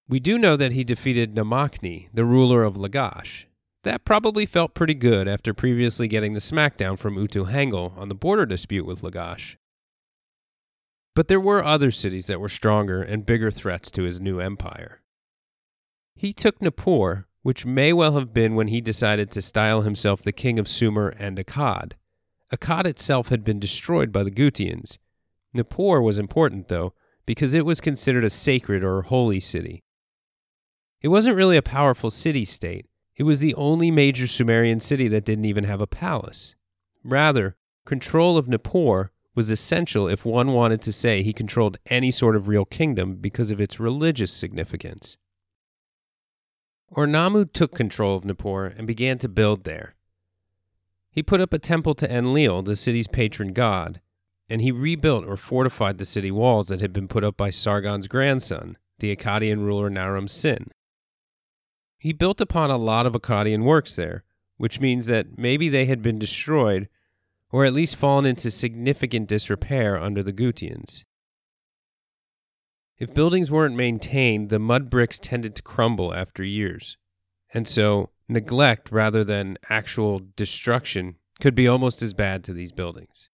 We 0.09 0.19
do 0.19 0.39
know 0.39 0.55
that 0.57 0.71
he 0.71 0.83
defeated 0.83 1.35
Namakni, 1.35 2.07
the 2.11 2.25
ruler 2.25 2.63
of 2.63 2.77
Lagash. 2.77 3.45
That 3.85 4.03
probably 4.03 4.47
felt 4.47 4.73
pretty 4.73 4.95
good 4.95 5.27
after 5.27 5.53
previously 5.53 6.07
getting 6.07 6.33
the 6.33 6.39
smackdown 6.39 6.97
from 6.97 7.19
Utu 7.19 7.45
Hangul 7.45 7.95
on 7.99 8.09
the 8.09 8.15
border 8.15 8.47
dispute 8.47 8.83
with 8.83 9.03
Lagash. 9.03 9.57
But 11.13 11.27
there 11.27 11.39
were 11.39 11.63
other 11.63 11.91
cities 11.91 12.25
that 12.25 12.39
were 12.39 12.49
stronger 12.49 13.03
and 13.03 13.27
bigger 13.27 13.51
threats 13.51 13.91
to 13.91 14.01
his 14.01 14.19
new 14.19 14.39
empire. 14.39 15.01
He 16.15 16.33
took 16.33 16.63
Nippur, 16.63 17.27
which 17.43 17.67
may 17.67 17.93
well 17.93 18.13
have 18.13 18.33
been 18.33 18.55
when 18.55 18.69
he 18.69 18.81
decided 18.81 19.29
to 19.31 19.41
style 19.43 19.83
himself 19.83 20.23
the 20.23 20.31
king 20.31 20.57
of 20.57 20.67
Sumer 20.67 21.09
and 21.19 21.37
Akkad. 21.37 21.91
Akkad 22.51 22.87
itself 22.87 23.29
had 23.29 23.43
been 23.43 23.59
destroyed 23.59 24.11
by 24.11 24.23
the 24.23 24.31
Gutians. 24.31 24.97
Nippur 25.53 26.01
was 26.01 26.17
important, 26.17 26.69
though, 26.69 26.95
because 27.27 27.53
it 27.53 27.67
was 27.67 27.79
considered 27.81 28.23
a 28.23 28.31
sacred 28.31 28.83
or 28.83 29.03
holy 29.03 29.39
city. 29.39 29.83
It 31.03 31.09
wasn't 31.09 31.37
really 31.37 31.55
a 31.55 31.61
powerful 31.61 32.09
city 32.09 32.45
state, 32.45 32.87
it 33.15 33.23
was 33.23 33.39
the 33.39 33.55
only 33.55 33.91
major 33.91 34.27
Sumerian 34.27 34.79
city 34.79 35.07
that 35.07 35.25
didn't 35.25 35.45
even 35.45 35.63
have 35.63 35.81
a 35.81 35.87
palace. 35.87 36.55
Rather, 37.03 37.55
control 37.85 38.37
of 38.37 38.47
Nippur 38.47 39.11
was 39.35 39.49
essential 39.49 40.07
if 40.07 40.25
one 40.25 40.53
wanted 40.53 40.81
to 40.81 40.93
say 40.93 41.21
he 41.21 41.33
controlled 41.33 41.77
any 41.87 42.11
sort 42.11 42.35
of 42.35 42.47
real 42.47 42.65
kingdom 42.65 43.15
because 43.15 43.51
of 43.51 43.59
its 43.59 43.79
religious 43.79 44.31
significance. 44.31 45.17
Ur-Nammu 46.97 47.51
took 47.51 47.73
control 47.75 48.15
of 48.15 48.25
Nippur 48.25 48.65
and 48.65 48.87
began 48.87 49.17
to 49.19 49.27
build 49.27 49.63
there. 49.63 49.95
He 51.11 51.23
put 51.23 51.41
up 51.41 51.53
a 51.53 51.59
temple 51.59 51.95
to 51.95 52.11
Enlil, 52.11 52.61
the 52.61 52.75
city's 52.75 53.07
patron 53.07 53.53
god, 53.53 54.01
and 54.49 54.61
he 54.61 54.71
rebuilt 54.71 55.25
or 55.25 55.37
fortified 55.37 55.97
the 55.97 56.05
city 56.05 56.31
walls 56.31 56.67
that 56.67 56.81
had 56.81 56.93
been 56.93 57.07
put 57.07 57.23
up 57.23 57.35
by 57.37 57.49
Sargon's 57.49 58.07
grandson, 58.07 58.77
the 58.99 59.15
Akkadian 59.15 59.65
ruler 59.65 59.89
Naram 59.89 60.27
Sin. 60.27 60.71
He 62.05 62.13
built 62.13 62.39
upon 62.39 62.69
a 62.69 62.77
lot 62.77 63.07
of 63.07 63.13
Akkadian 63.13 63.63
works 63.63 63.95
there, 63.95 64.23
which 64.57 64.79
means 64.79 65.07
that 65.07 65.39
maybe 65.39 65.69
they 65.69 65.87
had 65.87 66.03
been 66.03 66.19
destroyed 66.19 66.87
or 67.49 67.65
at 67.65 67.73
least 67.73 67.95
fallen 67.95 68.27
into 68.27 68.51
significant 68.51 69.27
disrepair 69.27 69.99
under 69.99 70.21
the 70.21 70.31
Gutians. 70.31 71.03
If 72.99 73.15
buildings 73.15 73.49
weren't 73.49 73.75
maintained, 73.75 74.49
the 74.49 74.59
mud 74.59 74.87
bricks 74.91 75.17
tended 75.17 75.55
to 75.55 75.63
crumble 75.63 76.13
after 76.13 76.43
years. 76.43 76.95
And 77.51 77.67
so, 77.67 78.11
neglect 78.29 78.91
rather 78.91 79.23
than 79.23 79.57
actual 79.67 80.21
destruction 80.35 81.15
could 81.39 81.55
be 81.55 81.67
almost 81.67 82.03
as 82.03 82.13
bad 82.13 82.43
to 82.43 82.53
these 82.53 82.71
buildings. 82.71 83.29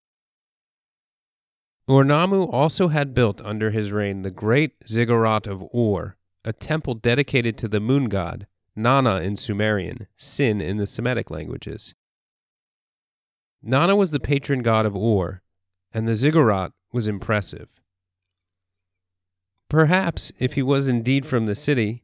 Ur-Nammu 1.90 2.48
also 2.50 2.88
had 2.88 3.14
built 3.14 3.42
under 3.42 3.72
his 3.72 3.92
reign 3.92 4.22
the 4.22 4.32
great 4.32 4.88
ziggurat 4.88 5.46
of 5.46 5.62
Ur, 5.76 6.16
a 6.46 6.54
temple 6.54 6.94
dedicated 6.94 7.58
to 7.58 7.68
the 7.68 7.82
moon 7.82 8.08
god, 8.08 8.48
Nanna 8.76 9.20
in 9.20 9.36
Sumerian, 9.36 10.08
Sin 10.16 10.62
in 10.62 10.78
the 10.78 10.88
Semitic 10.88 11.30
languages. 11.30 11.94
Nanna 13.62 13.96
was 13.96 14.12
the 14.12 14.20
patron 14.20 14.62
god 14.62 14.86
of 14.86 14.96
Ur, 14.96 15.42
and 15.94 16.08
the 16.08 16.16
ziggurat 16.16 16.72
was 16.92 17.08
impressive. 17.08 17.70
Perhaps, 19.70 20.32
if 20.40 20.54
he 20.54 20.62
was 20.62 20.88
indeed 20.88 21.26
from 21.26 21.46
the 21.46 21.56
city, 21.56 22.04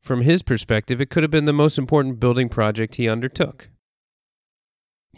from 0.00 0.22
his 0.22 0.42
perspective, 0.42 1.00
it 1.00 1.10
could 1.10 1.22
have 1.22 1.30
been 1.30 1.44
the 1.44 1.52
most 1.52 1.78
important 1.78 2.20
building 2.20 2.48
project 2.48 2.96
he 2.96 3.08
undertook. 3.08 3.68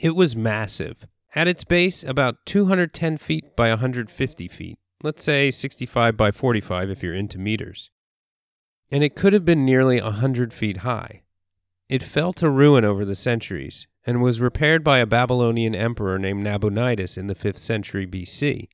It 0.01 0.15
was 0.15 0.35
massive. 0.35 1.07
At 1.35 1.49
its 1.49 1.65
base, 1.65 2.03
about 2.03 2.45
210 2.47 3.19
feet 3.19 3.57
by 3.57 3.71
150 3.71 4.49
feet. 4.49 4.79
Let's 5.03 5.23
say 5.23 5.51
65 5.51 6.17
by 6.17 6.31
45 6.31 6.91
if 6.91 7.03
you're 7.03 7.15
into 7.15 7.39
meters. 7.39 7.91
And 8.91 9.03
it 9.03 9.17
could 9.17 9.33
have 9.33 9.45
been 9.45 9.65
nearly 9.65 9.99
a 9.99 10.05
100 10.05 10.53
feet 10.53 10.79
high. 10.79 11.23
It 11.89 12.03
fell 12.03 12.33
to 12.35 12.49
ruin 12.49 12.85
over 12.85 13.05
the 13.05 13.15
centuries 13.15 13.87
and 14.07 14.23
was 14.23 14.41
repaired 14.41 14.85
by 14.85 14.99
a 14.99 15.07
Babylonian 15.07 15.75
emperor 15.75 16.19
named 16.19 16.45
Nabonidus 16.45 17.17
in 17.17 17.27
the 17.27 17.35
5th 17.35 17.59
century 17.59 18.07
BC. 18.07 18.69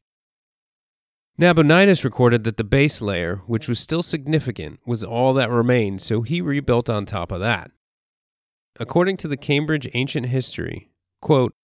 Nabonidus 1.39 2.05
recorded 2.05 2.45
that 2.45 2.57
the 2.57 2.65
base 2.65 3.01
layer, 3.01 3.43
which 3.47 3.69
was 3.69 3.81
still 3.81 4.03
significant, 4.03 4.81
was 4.85 5.03
all 5.03 5.33
that 5.35 5.51
remained, 5.51 6.03
so 6.03 6.23
he 6.23 6.41
rebuilt 6.41 6.91
on 6.91 7.07
top 7.07 7.33
of 7.33 7.41
that. 7.41 7.71
According 8.79 9.17
to 9.19 9.29
the 9.29 9.37
Cambridge 9.37 9.89
Ancient 9.95 10.27
History, 10.27 10.91
quote, 11.21 11.55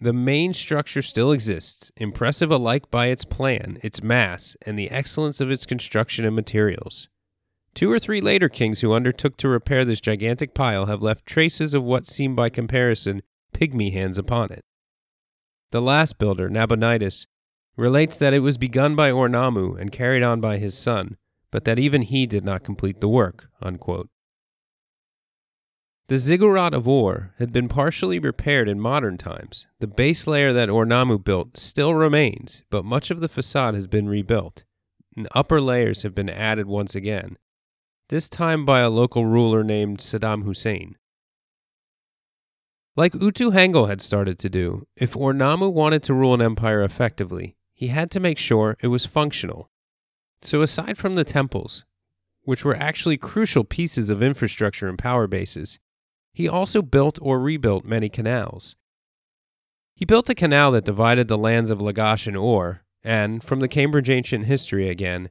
the 0.00 0.12
main 0.12 0.52
structure 0.52 1.00
still 1.00 1.30
exists, 1.30 1.92
impressive 1.96 2.50
alike 2.50 2.90
by 2.90 3.06
its 3.06 3.24
plan, 3.24 3.78
its 3.82 4.02
mass, 4.02 4.56
and 4.66 4.76
the 4.76 4.90
excellence 4.90 5.40
of 5.40 5.50
its 5.50 5.64
construction 5.64 6.24
and 6.24 6.34
materials. 6.34 7.08
Two 7.74 7.90
or 7.90 7.98
three 7.98 8.20
later 8.20 8.48
kings 8.48 8.80
who 8.80 8.92
undertook 8.92 9.36
to 9.38 9.48
repair 9.48 9.84
this 9.84 10.00
gigantic 10.00 10.54
pile 10.54 10.86
have 10.86 11.02
left 11.02 11.26
traces 11.26 11.74
of 11.74 11.82
what 11.82 12.06
seem 12.06 12.34
by 12.36 12.50
comparison 12.50 13.22
pygmy 13.54 13.92
hands 13.92 14.18
upon 14.18 14.52
it. 14.52 14.64
The 15.70 15.80
last 15.80 16.18
builder, 16.18 16.50
Nabonidus, 16.50 17.26
relates 17.76 18.18
that 18.18 18.34
it 18.34 18.40
was 18.40 18.58
begun 18.58 18.94
by 18.94 19.08
Ur-Nammu 19.10 19.80
and 19.80 19.90
carried 19.90 20.22
on 20.22 20.40
by 20.40 20.58
his 20.58 20.76
son, 20.76 21.16
but 21.50 21.64
that 21.64 21.78
even 21.78 22.02
he 22.02 22.26
did 22.26 22.44
not 22.44 22.62
complete 22.62 23.00
the 23.00 23.08
work. 23.08 23.48
Unquote. 23.62 24.10
The 26.08 26.18
ziggurat 26.18 26.74
of 26.74 26.86
Ur 26.86 27.32
had 27.38 27.52
been 27.52 27.68
partially 27.68 28.18
repaired 28.18 28.68
in 28.68 28.78
modern 28.80 29.16
times. 29.16 29.66
The 29.80 29.86
base 29.86 30.26
layer 30.26 30.52
that 30.52 30.68
Ur-Nammu 30.68 31.24
built 31.24 31.56
still 31.56 31.94
remains, 31.94 32.62
but 32.68 32.84
much 32.84 33.10
of 33.10 33.20
the 33.20 33.28
facade 33.28 33.72
has 33.74 33.86
been 33.86 34.08
rebuilt. 34.10 34.64
And 35.16 35.28
upper 35.34 35.60
layers 35.60 36.02
have 36.02 36.14
been 36.14 36.28
added 36.28 36.66
once 36.66 36.94
again, 36.94 37.38
this 38.08 38.28
time 38.28 38.64
by 38.64 38.80
a 38.80 38.90
local 38.90 39.26
ruler 39.26 39.64
named 39.64 39.98
Saddam 39.98 40.44
Hussein. 40.44 40.96
Like 42.94 43.14
Utu 43.14 43.52
Hangul 43.52 43.88
had 43.88 44.02
started 44.02 44.38
to 44.40 44.50
do, 44.50 44.86
if 44.96 45.16
Ur-Nammu 45.16 45.72
wanted 45.72 46.02
to 46.04 46.14
rule 46.14 46.34
an 46.34 46.42
empire 46.42 46.82
effectively, 46.82 47.56
he 47.72 47.86
had 47.86 48.10
to 48.10 48.20
make 48.20 48.36
sure 48.36 48.76
it 48.82 48.88
was 48.88 49.06
functional. 49.06 49.70
So, 50.42 50.60
aside 50.60 50.98
from 50.98 51.14
the 51.14 51.24
temples, 51.24 51.84
which 52.42 52.64
were 52.64 52.76
actually 52.76 53.16
crucial 53.16 53.64
pieces 53.64 54.10
of 54.10 54.22
infrastructure 54.22 54.88
and 54.88 54.98
power 54.98 55.26
bases, 55.26 55.78
he 56.34 56.48
also 56.48 56.82
built 56.82 57.18
or 57.22 57.40
rebuilt 57.40 57.84
many 57.84 58.08
canals. 58.08 58.76
He 59.94 60.04
built 60.04 60.28
a 60.28 60.34
canal 60.34 60.72
that 60.72 60.84
divided 60.84 61.28
the 61.28 61.38
lands 61.38 61.70
of 61.70 61.78
Lagash 61.78 62.26
and 62.26 62.36
Ur, 62.36 62.82
and, 63.04 63.42
from 63.42 63.60
the 63.60 63.68
Cambridge 63.68 64.10
Ancient 64.10 64.46
History 64.46 64.88
again, 64.88 65.30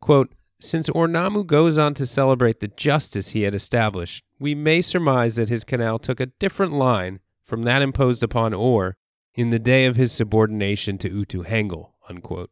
quote, 0.00 0.32
since 0.64 0.88
Ur-Nammu 0.88 1.46
goes 1.46 1.78
on 1.78 1.94
to 1.94 2.06
celebrate 2.06 2.60
the 2.60 2.68
justice 2.68 3.30
he 3.30 3.42
had 3.42 3.54
established, 3.54 4.24
we 4.38 4.54
may 4.54 4.82
surmise 4.82 5.36
that 5.36 5.48
his 5.48 5.64
canal 5.64 5.98
took 5.98 6.20
a 6.20 6.26
different 6.26 6.72
line 6.72 7.20
from 7.44 7.62
that 7.62 7.82
imposed 7.82 8.22
upon 8.22 8.54
Ur 8.54 8.96
in 9.34 9.50
the 9.50 9.58
day 9.58 9.86
of 9.86 9.96
his 9.96 10.12
subordination 10.12 10.98
to 10.98 11.10
Utu 11.10 11.44
Hangul. 11.44 11.92
Unquote. 12.08 12.50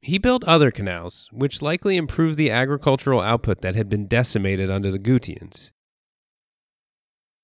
He 0.00 0.18
built 0.18 0.44
other 0.44 0.70
canals, 0.70 1.28
which 1.32 1.62
likely 1.62 1.96
improved 1.96 2.36
the 2.36 2.50
agricultural 2.50 3.20
output 3.20 3.62
that 3.62 3.74
had 3.74 3.88
been 3.88 4.06
decimated 4.06 4.70
under 4.70 4.90
the 4.90 4.98
Gutians. 4.98 5.70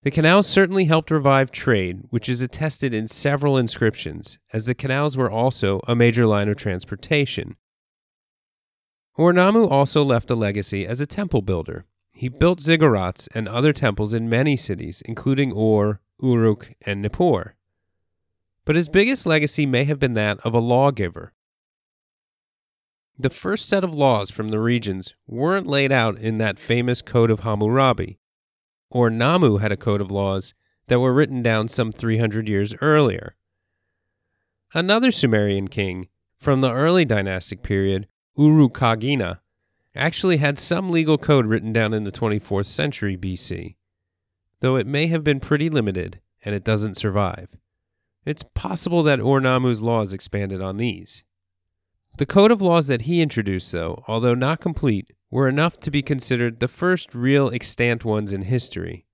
The 0.03 0.11
canals 0.11 0.47
certainly 0.47 0.85
helped 0.85 1.11
revive 1.11 1.51
trade, 1.51 2.05
which 2.11 2.29
is 2.29 2.41
attested 2.41 2.95
in 2.95 3.07
several 3.07 3.57
inscriptions, 3.57 4.39
as 4.53 4.67
the 4.67 4.75
canals 4.75 5.17
were 5.17 5.31
also 5.31 5.81
a 5.87 5.95
major 5.95 6.27
line 6.27 6.49
of 6.49 6.57
transportation. 6.57 7.57
Ur-Nammu 9.21 9.71
also 9.71 10.03
left 10.03 10.31
a 10.31 10.35
legacy 10.35 10.87
as 10.87 11.01
a 11.01 11.07
temple 11.07 11.43
builder. 11.43 11.85
He 12.13 12.29
built 12.29 12.61
ziggurats 12.61 13.29
and 13.35 13.47
other 13.47 13.73
temples 13.73 14.15
in 14.15 14.29
many 14.29 14.57
cities, 14.57 15.03
including 15.05 15.53
Ur, 15.53 16.01
Uruk, 16.23 16.73
and 16.87 17.03
Nippur 17.03 17.55
but 18.71 18.77
his 18.77 18.89
biggest 18.89 19.27
legacy 19.27 19.67
may 19.67 19.83
have 19.83 19.99
been 19.99 20.15
that 20.15 20.39
of 20.45 20.55
a 20.55 20.61
lawgiver. 20.61 21.33
The 23.19 23.29
first 23.29 23.69
set 23.69 23.83
of 23.83 23.93
laws 23.93 24.31
from 24.31 24.51
the 24.51 24.61
regions 24.61 25.17
weren't 25.27 25.67
laid 25.67 25.91
out 25.91 26.17
in 26.19 26.39
that 26.39 26.59
famous 26.59 27.03
Code 27.03 27.33
of 27.33 27.41
Hammurabi, 27.41 28.19
Ur-Nammu 28.95 29.61
had 29.61 29.73
a 29.73 29.77
code 29.77 30.01
of 30.01 30.11
laws 30.11 30.55
that 30.87 31.01
were 31.01 31.13
written 31.13 31.43
down 31.43 31.67
some 31.67 31.91
300 31.91 32.49
years 32.49 32.75
earlier. 32.81 33.35
Another 34.73 35.11
Sumerian 35.11 35.67
king 35.67 36.09
from 36.39 36.61
the 36.61 36.73
early 36.73 37.05
dynastic 37.05 37.65
period 37.65 38.07
Urukagina, 38.39 39.41
actually 39.95 40.37
had 40.37 40.59
some 40.59 40.91
legal 40.91 41.19
code 41.19 41.47
written 41.47 41.73
down 41.73 41.93
in 41.93 42.05
the 42.05 42.13
24th 42.13 42.67
century 42.67 43.17
BC, 43.17 43.77
though 44.61 44.77
it 44.77 44.87
may 44.87 45.09
have 45.09 45.25
been 45.25 45.41
pretty 45.41 45.69
limited 45.69 46.21
and 46.45 46.55
it 46.55 46.65
doesn't 46.65 46.97
survive. 46.97 47.57
It's 48.25 48.45
possible 48.55 49.03
that 49.03 49.21
Ur-Nammu's 49.21 49.81
laws 49.81 50.13
expanded 50.13 50.61
on 50.61 50.77
these. 50.77 51.25
The 52.19 52.27
code 52.27 52.51
of 52.51 52.61
laws 52.61 52.87
that 52.89 53.03
he 53.03 53.23
introduced, 53.23 53.73
though, 53.73 54.05
although 54.07 54.35
not 54.35 54.61
complete, 54.61 55.13
were 55.31 55.49
enough 55.49 55.79
to 55.81 55.91
be 55.91 56.03
considered 56.03 56.61
the 56.61 56.69
first 56.69 57.15
real 57.15 57.51
extant 57.51 58.05
ones 58.05 58.33
in 58.33 58.43
history. 58.43 59.07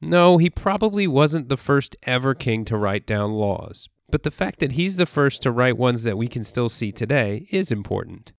No, 0.00 0.38
he 0.38 0.50
probably 0.50 1.06
wasn't 1.06 1.48
the 1.48 1.56
first 1.56 1.96
ever 2.02 2.34
king 2.34 2.64
to 2.66 2.76
write 2.76 3.06
down 3.06 3.32
laws, 3.32 3.88
but 4.14 4.22
the 4.22 4.30
fact 4.30 4.60
that 4.60 4.70
he's 4.70 4.94
the 4.94 5.06
first 5.06 5.42
to 5.42 5.50
write 5.50 5.76
ones 5.76 6.04
that 6.04 6.16
we 6.16 6.28
can 6.28 6.44
still 6.44 6.68
see 6.68 6.92
today 6.92 7.48
is 7.50 7.72
important. 7.72 8.32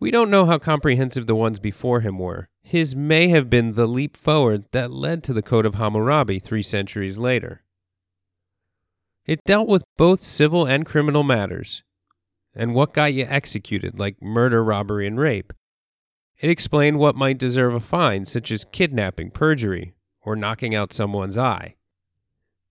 We 0.00 0.10
don't 0.10 0.28
know 0.28 0.44
how 0.44 0.58
comprehensive 0.58 1.28
the 1.28 1.36
ones 1.36 1.60
before 1.60 2.00
him 2.00 2.18
were. 2.18 2.48
His 2.64 2.96
may 2.96 3.28
have 3.28 3.48
been 3.48 3.74
the 3.74 3.86
leap 3.86 4.16
forward 4.16 4.64
that 4.72 4.90
led 4.90 5.22
to 5.22 5.32
the 5.32 5.40
Code 5.40 5.66
of 5.66 5.76
Hammurabi 5.76 6.40
three 6.40 6.64
centuries 6.64 7.16
later. 7.16 7.62
It 9.24 9.38
dealt 9.46 9.68
with 9.68 9.84
both 9.96 10.18
civil 10.18 10.66
and 10.66 10.84
criminal 10.84 11.22
matters, 11.22 11.84
and 12.52 12.74
what 12.74 12.92
got 12.92 13.14
you 13.14 13.24
executed, 13.24 14.00
like 14.00 14.20
murder, 14.20 14.64
robbery, 14.64 15.06
and 15.06 15.16
rape. 15.16 15.52
It 16.40 16.50
explained 16.50 16.98
what 16.98 17.14
might 17.14 17.38
deserve 17.38 17.72
a 17.72 17.78
fine, 17.78 18.24
such 18.24 18.50
as 18.50 18.64
kidnapping, 18.64 19.30
perjury, 19.30 19.94
or 20.22 20.34
knocking 20.34 20.74
out 20.74 20.92
someone's 20.92 21.38
eye. 21.38 21.76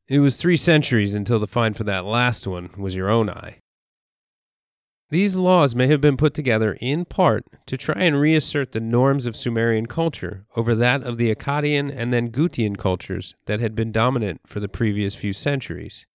It 0.07 0.19
was 0.19 0.37
three 0.37 0.57
centuries 0.57 1.15
until 1.15 1.39
the 1.39 1.47
fine 1.47 1.73
for 1.73 1.83
that 1.85 2.05
last 2.05 2.45
one 2.45 2.69
was 2.77 2.95
your 2.95 3.09
own 3.09 3.29
eye. 3.29 3.57
These 5.09 5.35
laws 5.35 5.75
may 5.75 5.87
have 5.87 6.01
been 6.01 6.17
put 6.17 6.33
together 6.33 6.77
in 6.79 7.05
part 7.05 7.45
to 7.67 7.77
try 7.77 8.01
and 8.01 8.19
reassert 8.19 8.71
the 8.71 8.79
norms 8.79 9.25
of 9.25 9.35
Sumerian 9.35 9.85
culture 9.85 10.45
over 10.55 10.75
that 10.75 11.03
of 11.03 11.17
the 11.17 11.33
Akkadian 11.33 11.91
and 11.95 12.11
then 12.11 12.31
Gutian 12.31 12.75
cultures 12.75 13.35
that 13.45 13.59
had 13.59 13.75
been 13.75 13.91
dominant 13.91 14.41
for 14.45 14.59
the 14.59 14.67
previous 14.67 15.15
few 15.15 15.33
centuries. 15.33 16.05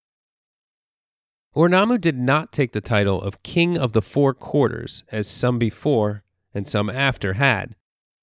Ur-Nammu 1.57 2.01
did 2.01 2.17
not 2.19 2.53
take 2.53 2.73
the 2.73 2.81
title 2.81 3.21
of 3.21 3.43
King 3.43 3.77
of 3.77 3.93
the 3.93 4.03
Four 4.03 4.35
Quarters, 4.35 5.03
as 5.11 5.27
some 5.27 5.59
before 5.59 6.23
and 6.55 6.67
some 6.67 6.89
after 6.89 7.35
had, 7.35 7.75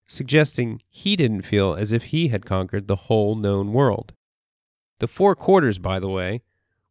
suggesting 0.06 0.82
he 0.90 1.18
didn't 1.18 1.42
feel 1.42 1.74
as 1.74 1.92
if 1.92 2.06
he 2.06 2.30
had 2.30 2.46
conquered 2.46 2.88
the 2.88 2.96
whole 2.96 3.36
known 3.36 3.74
world. 3.74 4.14
The 5.00 5.08
Four 5.08 5.36
Quarters, 5.36 5.80
by 5.80 6.00
the 6.00 6.10
way, 6.10 6.42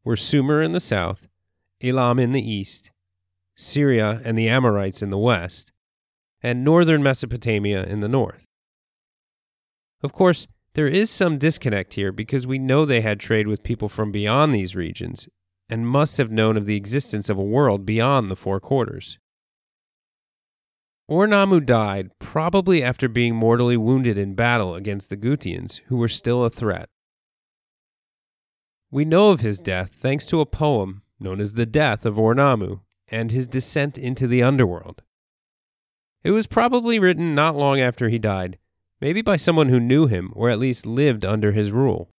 were 0.04 0.16
Sumer 0.16 0.62
in 0.62 0.72
the 0.72 0.80
south, 0.80 1.26
Elam 1.82 2.18
in 2.18 2.32
the 2.32 2.50
east, 2.50 2.90
Syria 3.56 4.20
and 4.24 4.38
the 4.38 4.48
Amorites 4.48 5.02
in 5.02 5.10
the 5.10 5.18
west, 5.18 5.72
and 6.42 6.64
northern 6.64 7.02
Mesopotamia 7.02 7.82
in 7.84 8.00
the 8.00 8.08
north. 8.08 8.44
Of 10.02 10.12
course, 10.12 10.46
there 10.74 10.86
is 10.86 11.10
some 11.10 11.38
disconnect 11.38 11.94
here 11.94 12.12
because 12.12 12.46
we 12.46 12.58
know 12.58 12.84
they 12.84 13.00
had 13.00 13.18
trade 13.18 13.48
with 13.48 13.62
people 13.62 13.88
from 13.88 14.12
beyond 14.12 14.54
these 14.54 14.76
regions 14.76 15.28
and 15.68 15.88
must 15.88 16.18
have 16.18 16.30
known 16.30 16.56
of 16.56 16.66
the 16.66 16.76
existence 16.76 17.28
of 17.28 17.38
a 17.38 17.42
world 17.42 17.84
beyond 17.84 18.30
the 18.30 18.36
four 18.36 18.60
quarters. 18.60 19.18
Ur-Nammu 21.10 21.64
died 21.64 22.10
probably 22.18 22.82
after 22.82 23.08
being 23.08 23.34
mortally 23.34 23.76
wounded 23.76 24.18
in 24.18 24.34
battle 24.34 24.74
against 24.74 25.08
the 25.08 25.16
Gutians, 25.16 25.80
who 25.86 25.96
were 25.96 26.08
still 26.08 26.44
a 26.44 26.50
threat. 26.50 26.88
We 28.96 29.04
know 29.04 29.30
of 29.30 29.40
his 29.40 29.60
death 29.60 29.92
thanks 30.00 30.24
to 30.26 30.40
a 30.40 30.46
poem 30.46 31.02
known 31.20 31.40
as 31.40 31.52
The 31.52 31.66
Death 31.66 32.06
of 32.06 32.18
Ur-Nammu 32.18 32.80
and 33.08 33.30
his 33.30 33.46
descent 33.46 33.98
into 33.98 34.26
the 34.26 34.42
underworld. 34.42 35.02
It 36.24 36.30
was 36.30 36.46
probably 36.46 36.98
written 36.98 37.34
not 37.34 37.54
long 37.54 37.78
after 37.78 38.08
he 38.08 38.18
died, 38.18 38.58
maybe 39.00 39.22
by 39.22 39.36
someone 39.36 39.68
who 39.68 39.78
knew 39.78 40.06
him 40.06 40.32
or 40.34 40.48
at 40.50 40.58
least 40.58 40.86
lived 40.86 41.24
under 41.24 41.52
his 41.52 41.70
rule 41.70 42.10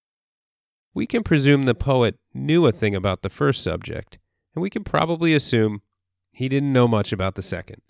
we 0.97 1.05
can 1.05 1.21
presume 1.21 1.63
the 1.63 1.75
poet 1.75 2.17
knew 2.33 2.65
a 2.65 2.71
thing 2.71 2.95
about 2.95 3.21
the 3.21 3.29
first 3.29 3.61
subject, 3.61 4.17
and 4.55 4.63
we 4.63 4.69
can 4.71 4.83
probably 4.83 5.35
assume 5.35 5.83
he 6.31 6.49
didn't 6.49 6.73
know 6.73 6.87
much 6.87 7.11
about 7.11 7.35
the 7.35 7.43
second. 7.43 7.83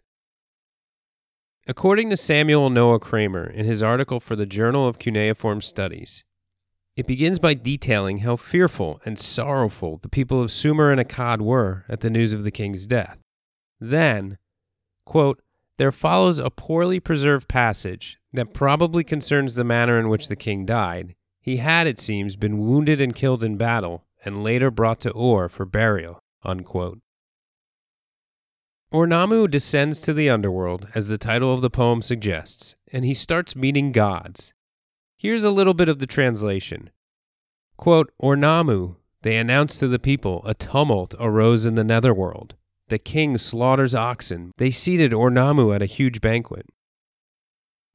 According 1.70 2.10
to 2.10 2.18
Samuel 2.18 2.70
Noah 2.70 3.00
Kramer 3.00 3.50
in 3.50 3.66
his 3.66 3.82
article 3.82 4.20
for 4.20 4.36
the 4.36 4.46
Journal 4.46 4.86
of 4.86 5.00
Cuneiform 5.00 5.62
Studies, 5.62 6.26
it 6.98 7.08
begins 7.08 7.38
by 7.38 7.54
detailing 7.54 8.20
how 8.20 8.36
fearful 8.36 9.00
and 9.06 9.20
sorrowful 9.20 10.00
the 10.02 10.10
people 10.10 10.42
of 10.42 10.52
Sumer 10.52 10.92
and 10.92 11.00
Akkad 11.00 11.40
were 11.40 11.86
at 11.88 12.02
the 12.02 12.10
news 12.10 12.34
of 12.34 12.44
the 12.44 12.52
king's 12.52 12.88
death. 12.88 13.20
Then, 13.80 14.40
quote, 15.06 15.42
there 15.78 15.92
follows 15.92 16.40
a 16.40 16.50
poorly 16.50 17.00
preserved 17.00 17.48
passage 17.48 18.18
that 18.34 18.54
probably 18.54 19.04
concerns 19.04 19.54
the 19.54 19.64
manner 19.64 20.00
in 20.00 20.10
which 20.10 20.28
the 20.28 20.36
king 20.36 20.66
died, 20.66 21.16
he 21.40 21.58
had, 21.58 21.88
it 21.88 22.00
seems, 22.00 22.36
been 22.36 22.58
wounded 22.58 23.00
and 23.00 23.16
killed 23.16 23.44
in 23.44 23.56
battle, 23.56 24.04
and 24.26 24.44
later 24.44 24.70
brought 24.70 25.00
to 25.00 25.16
Ur 25.16 25.48
for 25.48 25.66
burial. 25.66 26.20
Unquote. 26.44 27.00
Ur-Nammu 28.94 29.50
descends 29.50 30.02
to 30.02 30.14
the 30.14 30.30
underworld, 30.30 30.88
as 30.96 31.08
the 31.08 31.18
title 31.18 31.54
of 31.54 31.62
the 31.62 31.70
poem 31.70 32.02
suggests, 32.02 32.76
and 32.92 33.06
he 33.06 33.14
starts 33.14 33.56
meeting 33.56 33.92
gods. 33.92 34.54
Here's 35.18 35.44
a 35.44 35.50
little 35.50 35.74
bit 35.74 35.90
of 35.90 35.98
the 35.98 36.06
translation. 36.06 36.92
Quote, 37.76 38.12
Ur-Nammu, 38.24 38.98
they 39.24 39.38
announced 39.38 39.80
to 39.80 39.88
the 39.88 39.98
people, 39.98 40.44
a 40.46 40.54
tumult 40.54 41.16
arose 41.20 41.66
in 41.66 41.74
the 41.74 41.84
netherworld. 41.84 42.56
The 42.90 43.00
king 43.00 43.38
slaughters 43.40 43.96
oxen. 43.96 44.52
They 44.58 44.70
seated 44.70 45.14
Ur-Nammu 45.14 45.74
at 45.74 45.82
a 45.82 45.88
huge 45.88 46.22
banquet. 46.22 46.68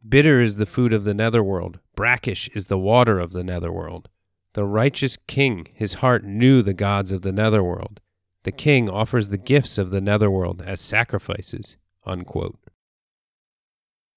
Bitter 0.07 0.41
is 0.41 0.57
the 0.57 0.67
food 0.67 0.93
of 0.93 1.05
the 1.05 1.15
netherworld, 1.15 1.79
brackish 1.95 2.49
is 2.55 2.67
the 2.67 2.79
water 2.79 3.21
of 3.21 3.31
the 3.31 3.45
netherworld. 3.45 4.09
The 4.55 4.65
righteous 4.65 5.17
king, 5.29 5.69
his 5.73 5.95
heart 5.95 6.25
knew 6.25 6.61
the 6.61 6.75
gods 6.75 7.13
of 7.13 7.23
the 7.23 7.33
netherworld. 7.33 8.01
The 8.43 8.53
king 8.53 8.91
offers 8.91 9.29
the 9.29 9.39
gifts 9.39 9.79
of 9.79 9.91
the 9.91 10.01
netherworld 10.01 10.61
as 10.61 10.81
sacrifices. 10.81 11.77
Unquote. 12.05 12.59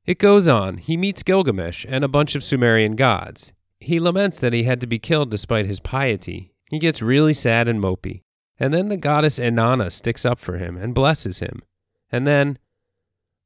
It 0.05 0.19
goes 0.19 0.47
on. 0.47 0.77
He 0.77 0.97
meets 0.97 1.23
Gilgamesh 1.23 1.85
and 1.89 2.03
a 2.03 2.07
bunch 2.07 2.35
of 2.35 2.43
Sumerian 2.43 2.95
gods. 2.95 3.53
He 3.79 3.99
laments 3.99 4.39
that 4.39 4.53
he 4.53 4.63
had 4.63 4.79
to 4.81 4.87
be 4.87 4.99
killed 4.99 5.31
despite 5.31 5.65
his 5.65 5.79
piety. 5.79 6.53
He 6.69 6.77
gets 6.77 7.01
really 7.01 7.33
sad 7.33 7.67
and 7.67 7.81
mopey. 7.81 8.21
And 8.59 8.73
then 8.73 8.89
the 8.89 8.97
goddess 8.97 9.39
Inanna 9.39 9.91
sticks 9.91 10.25
up 10.25 10.39
for 10.39 10.57
him 10.57 10.77
and 10.77 10.93
blesses 10.93 11.39
him. 11.39 11.63
And 12.11 12.25
then, 12.25 12.59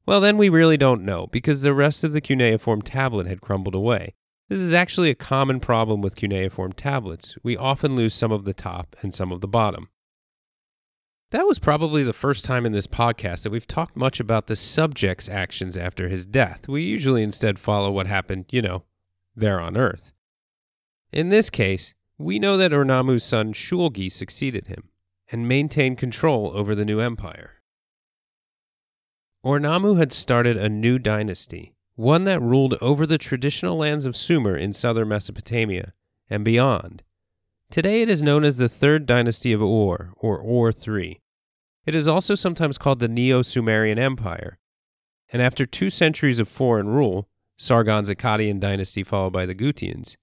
well, 0.05 0.19
then 0.19 0.37
we 0.37 0.49
really 0.49 0.77
don't 0.77 1.05
know 1.05 1.27
because 1.27 1.61
the 1.61 1.73
rest 1.73 2.03
of 2.03 2.11
the 2.11 2.21
cuneiform 2.21 2.81
tablet 2.81 3.25
had 3.25 3.41
crumbled 3.41 3.75
away. 3.75 4.13
This 4.49 4.59
is 4.59 4.73
actually 4.73 5.09
a 5.09 5.15
common 5.15 5.59
problem 5.59 6.01
with 6.01 6.15
cuneiform 6.15 6.73
tablets. 6.73 7.35
We 7.41 7.55
often 7.55 7.95
lose 7.95 8.13
some 8.13 8.31
of 8.31 8.45
the 8.45 8.53
top 8.53 8.95
and 9.01 9.13
some 9.13 9.31
of 9.31 9.41
the 9.41 9.47
bottom. 9.47 9.89
That 11.31 11.45
was 11.45 11.59
probably 11.59 12.01
the 12.01 12.11
first 12.11 12.43
time 12.43 12.65
in 12.65 12.71
this 12.71 12.87
podcast 12.87 13.43
that 13.43 13.51
we've 13.51 13.67
talked 13.67 13.95
much 13.95 14.19
about 14.19 14.47
the 14.47 14.55
subject's 14.55 15.29
actions 15.29 15.77
after 15.77 16.07
his 16.07 16.25
death. 16.25 16.67
We 16.67 16.81
usually 16.81 17.21
instead 17.21 17.59
follow 17.59 17.91
what 17.91 18.07
happened, 18.07 18.45
you 18.49 18.63
know, 18.63 18.85
there 19.35 19.59
on 19.59 19.77
Earth. 19.77 20.11
In 21.11 21.29
this 21.29 21.51
case, 21.51 21.93
we 22.17 22.39
know 22.39 22.57
that 22.57 22.73
Ur-Nammu's 22.73 23.23
son 23.23 23.53
Shulgi 23.53 24.11
succeeded 24.11 24.67
him 24.67 24.89
and 25.31 25.47
maintained 25.47 25.99
control 25.99 26.51
over 26.55 26.73
the 26.73 26.85
new 26.85 26.99
empire. 26.99 27.61
Ur-Nammu 29.45 29.99
had 29.99 30.11
started 30.11 30.57
a 30.57 30.67
new 30.67 30.97
dynasty, 30.97 31.75
one 31.95 32.23
that 32.23 32.41
ruled 32.41 32.75
over 32.81 33.05
the 33.05 33.19
traditional 33.19 33.77
lands 33.77 34.05
of 34.05 34.15
Sumer 34.15 34.57
in 34.57 34.73
southern 34.73 35.09
Mesopotamia 35.09 35.93
and 36.27 36.43
beyond. 36.43 37.03
Today 37.71 38.01
it 38.01 38.09
is 38.09 38.23
known 38.23 38.43
as 38.43 38.57
the 38.57 38.67
Third 38.67 39.05
Dynasty 39.05 39.53
of 39.53 39.61
Ur, 39.61 40.11
or 40.15 40.39
Ur 40.39 40.71
III. 40.71 41.21
It 41.85 41.93
is 41.93 42.07
also 42.07 42.33
sometimes 42.33 42.79
called 42.79 42.99
the 42.99 43.07
Neo 43.07 43.43
Sumerian 43.43 43.99
Empire. 43.99 44.57
And 45.31 45.39
after 45.39 45.67
two 45.67 45.91
centuries 45.91 46.39
of 46.39 46.49
foreign 46.49 46.87
rule, 46.87 47.29
Sargon's 47.57 48.09
Akkadian 48.09 48.59
dynasty 48.59 49.03
followed 49.03 49.33
by 49.33 49.45
the 49.45 49.53
Gutians, 49.53 50.15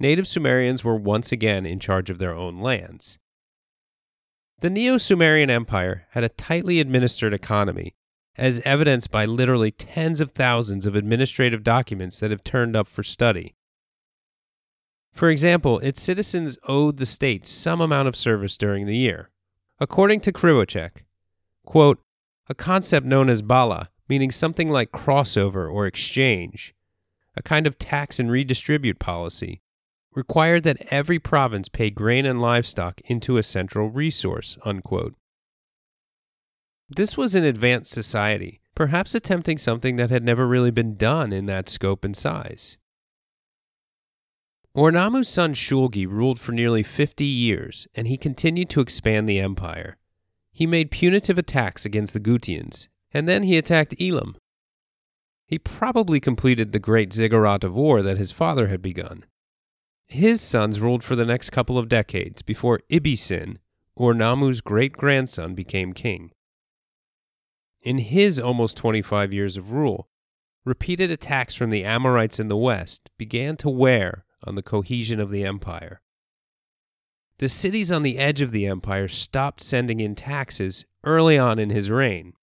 native 0.00 0.26
Sumerians 0.26 0.82
were 0.82 0.96
once 0.96 1.30
again 1.30 1.64
in 1.64 1.78
charge 1.78 2.10
of 2.10 2.18
their 2.18 2.34
own 2.34 2.60
lands. 2.60 3.20
The 4.58 4.70
Neo 4.70 4.98
Sumerian 4.98 5.48
Empire 5.48 6.08
had 6.10 6.24
a 6.24 6.28
tightly 6.28 6.80
administered 6.80 7.32
economy 7.32 7.94
as 8.36 8.58
evidenced 8.60 9.12
by 9.12 9.26
literally 9.26 9.70
tens 9.70 10.20
of 10.20 10.32
thousands 10.32 10.86
of 10.86 10.96
administrative 10.96 11.62
documents 11.62 12.18
that 12.18 12.30
have 12.32 12.42
turned 12.42 12.74
up 12.74 12.88
for 12.88 13.02
study. 13.04 13.54
For 15.12 15.28
example, 15.28 15.78
its 15.80 16.02
citizens 16.02 16.56
owed 16.66 16.96
the 16.96 17.06
state 17.06 17.46
some 17.46 17.80
amount 17.80 18.08
of 18.08 18.16
service 18.16 18.56
during 18.56 18.86
the 18.86 18.96
year. 18.96 19.30
According 19.78 20.20
to 20.22 20.32
Krivacek, 20.32 21.04
quote, 21.64 22.02
a 22.48 22.54
concept 22.54 23.06
known 23.06 23.28
as 23.28 23.42
bala, 23.42 23.90
meaning 24.08 24.30
something 24.30 24.68
like 24.68 24.92
crossover 24.92 25.72
or 25.72 25.86
exchange, 25.86 26.74
a 27.36 27.42
kind 27.42 27.66
of 27.66 27.78
tax 27.78 28.18
and 28.18 28.30
redistribute 28.30 28.98
policy, 28.98 29.62
required 30.14 30.64
that 30.64 30.82
every 30.90 31.18
province 31.18 31.68
pay 31.68 31.90
grain 31.90 32.26
and 32.26 32.42
livestock 32.42 33.00
into 33.04 33.36
a 33.36 33.42
central 33.42 33.88
resource, 33.88 34.58
unquote. 34.64 35.14
This 36.88 37.16
was 37.16 37.36
an 37.36 37.44
advanced 37.44 37.92
society, 37.92 38.60
perhaps 38.74 39.14
attempting 39.14 39.58
something 39.58 39.94
that 39.96 40.10
had 40.10 40.24
never 40.24 40.46
really 40.46 40.72
been 40.72 40.96
done 40.96 41.32
in 41.32 41.46
that 41.46 41.68
scope 41.68 42.04
and 42.04 42.16
size. 42.16 42.76
Ur-Nammu's 44.76 45.28
son 45.28 45.52
Shulgi 45.54 46.06
ruled 46.06 46.38
for 46.38 46.52
nearly 46.52 46.84
50 46.84 47.24
years, 47.24 47.88
and 47.94 48.06
he 48.06 48.16
continued 48.16 48.70
to 48.70 48.80
expand 48.80 49.28
the 49.28 49.40
empire. 49.40 49.96
He 50.52 50.64
made 50.64 50.92
punitive 50.92 51.38
attacks 51.38 51.84
against 51.84 52.14
the 52.14 52.20
Gutians, 52.20 52.86
and 53.12 53.28
then 53.28 53.42
he 53.42 53.58
attacked 53.58 54.00
Elam. 54.00 54.36
He 55.44 55.58
probably 55.58 56.20
completed 56.20 56.70
the 56.70 56.78
great 56.78 57.12
ziggurat 57.12 57.64
of 57.64 57.76
Ur 57.76 58.00
that 58.02 58.18
his 58.18 58.30
father 58.30 58.68
had 58.68 58.80
begun. 58.80 59.24
His 60.06 60.40
sons 60.40 60.78
ruled 60.78 61.02
for 61.02 61.16
the 61.16 61.24
next 61.24 61.50
couple 61.50 61.76
of 61.76 61.88
decades 61.88 62.42
before 62.42 62.80
Ibbi-Sin, 62.90 63.58
Ur-Nammu's 64.00 64.60
great 64.60 64.92
grandson, 64.92 65.56
became 65.56 65.92
king. 65.92 66.30
In 67.82 67.98
his 67.98 68.38
almost 68.38 68.76
25 68.76 69.32
years 69.32 69.56
of 69.56 69.72
rule, 69.72 70.08
repeated 70.64 71.10
attacks 71.10 71.54
from 71.54 71.70
the 71.70 71.84
Amorites 71.84 72.38
in 72.38 72.46
the 72.46 72.56
west 72.56 73.10
began 73.18 73.56
to 73.56 73.68
wear 73.68 74.24
on 74.44 74.54
the 74.54 74.62
cohesion 74.62 75.20
of 75.20 75.30
the 75.30 75.44
empire. 75.44 76.00
The 77.38 77.48
cities 77.48 77.90
on 77.90 78.02
the 78.02 78.18
edge 78.18 78.40
of 78.40 78.52
the 78.52 78.66
empire 78.66 79.08
stopped 79.08 79.62
sending 79.62 80.00
in 80.00 80.14
taxes 80.14 80.84
early 81.04 81.38
on 81.38 81.58
in 81.58 81.70
his 81.70 81.90
reign. 81.90 82.34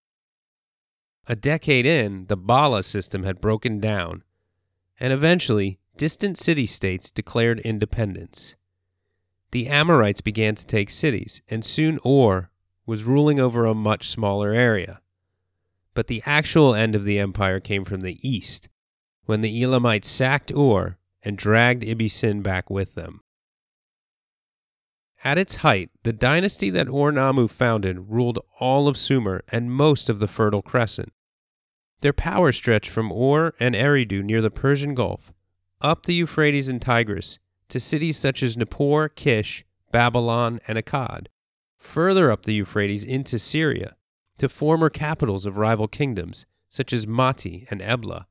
A 1.28 1.36
decade 1.36 1.86
in, 1.86 2.26
the 2.28 2.38
Bala 2.38 2.84
system 2.84 3.24
had 3.24 3.42
broken 3.42 3.80
down, 3.80 4.24
and 5.00 5.14
eventually, 5.14 5.78
distant 5.98 6.38
city 6.38 6.66
states 6.66 7.12
declared 7.12 7.60
independence. 7.60 8.56
The 9.52 9.68
Amorites 9.68 10.22
began 10.22 10.56
to 10.56 10.66
take 10.66 10.90
cities, 10.90 11.42
and 11.50 11.64
soon 11.64 12.00
Ur 12.06 12.50
was 12.86 13.04
ruling 13.04 13.40
over 13.40 13.66
a 13.66 13.74
much 13.74 14.08
smaller 14.08 14.52
area. 14.52 15.02
But 15.94 16.08
the 16.08 16.24
actual 16.26 16.74
end 16.74 16.96
of 16.96 17.04
the 17.04 17.20
empire 17.20 17.60
came 17.60 17.84
from 17.86 18.02
the 18.02 18.18
east, 18.28 18.70
when 19.26 19.42
the 19.42 19.62
Elamites 19.62 20.08
sacked 20.08 20.52
Ur 20.52 20.98
and 21.28 21.38
dragged 21.38 21.84
Ibbi-Sin 21.84 22.42
back 22.42 22.70
with 22.70 22.96
them. 22.96 23.20
At 25.26 25.38
its 25.38 25.56
height, 25.56 25.90
the 26.04 26.14
dynasty 26.14 26.70
that 26.70 26.88
Ur-Nammu 26.88 27.50
founded 27.50 28.10
ruled 28.10 28.40
all 28.62 28.88
of 28.88 28.98
Sumer 28.98 29.44
and 29.52 29.70
most 29.70 30.08
of 30.08 30.20
the 30.20 30.28
Fertile 30.30 30.62
Crescent. 30.62 31.12
Their 32.00 32.14
power 32.14 32.54
stretched 32.54 32.90
from 32.90 33.12
Ur 33.12 33.52
and 33.60 33.76
Eridu 33.76 34.24
near 34.24 34.42
the 34.42 34.50
Persian 34.50 34.96
Gulf, 34.96 35.34
up 35.82 36.06
the 36.06 36.14
Euphrates 36.14 36.70
and 36.70 36.82
Tigris, 36.82 37.40
to 37.68 37.80
cities 37.82 38.16
such 38.16 38.42
as 38.42 38.56
Nippur, 38.56 39.10
Kish, 39.10 39.66
Babylon, 39.92 40.62
and 40.66 40.78
Akkad, 40.78 41.26
further 41.76 42.32
up 42.32 42.44
the 42.44 42.54
Euphrates 42.54 43.04
into 43.04 43.38
Syria, 43.38 43.98
to 44.38 44.48
former 44.48 44.90
capitals 44.90 45.46
of 45.46 45.58
rival 45.58 45.90
kingdoms 45.90 46.46
such 46.70 46.94
as 46.94 47.06
Mari 47.06 47.68
and 47.70 47.82
Ebla, 47.82 48.28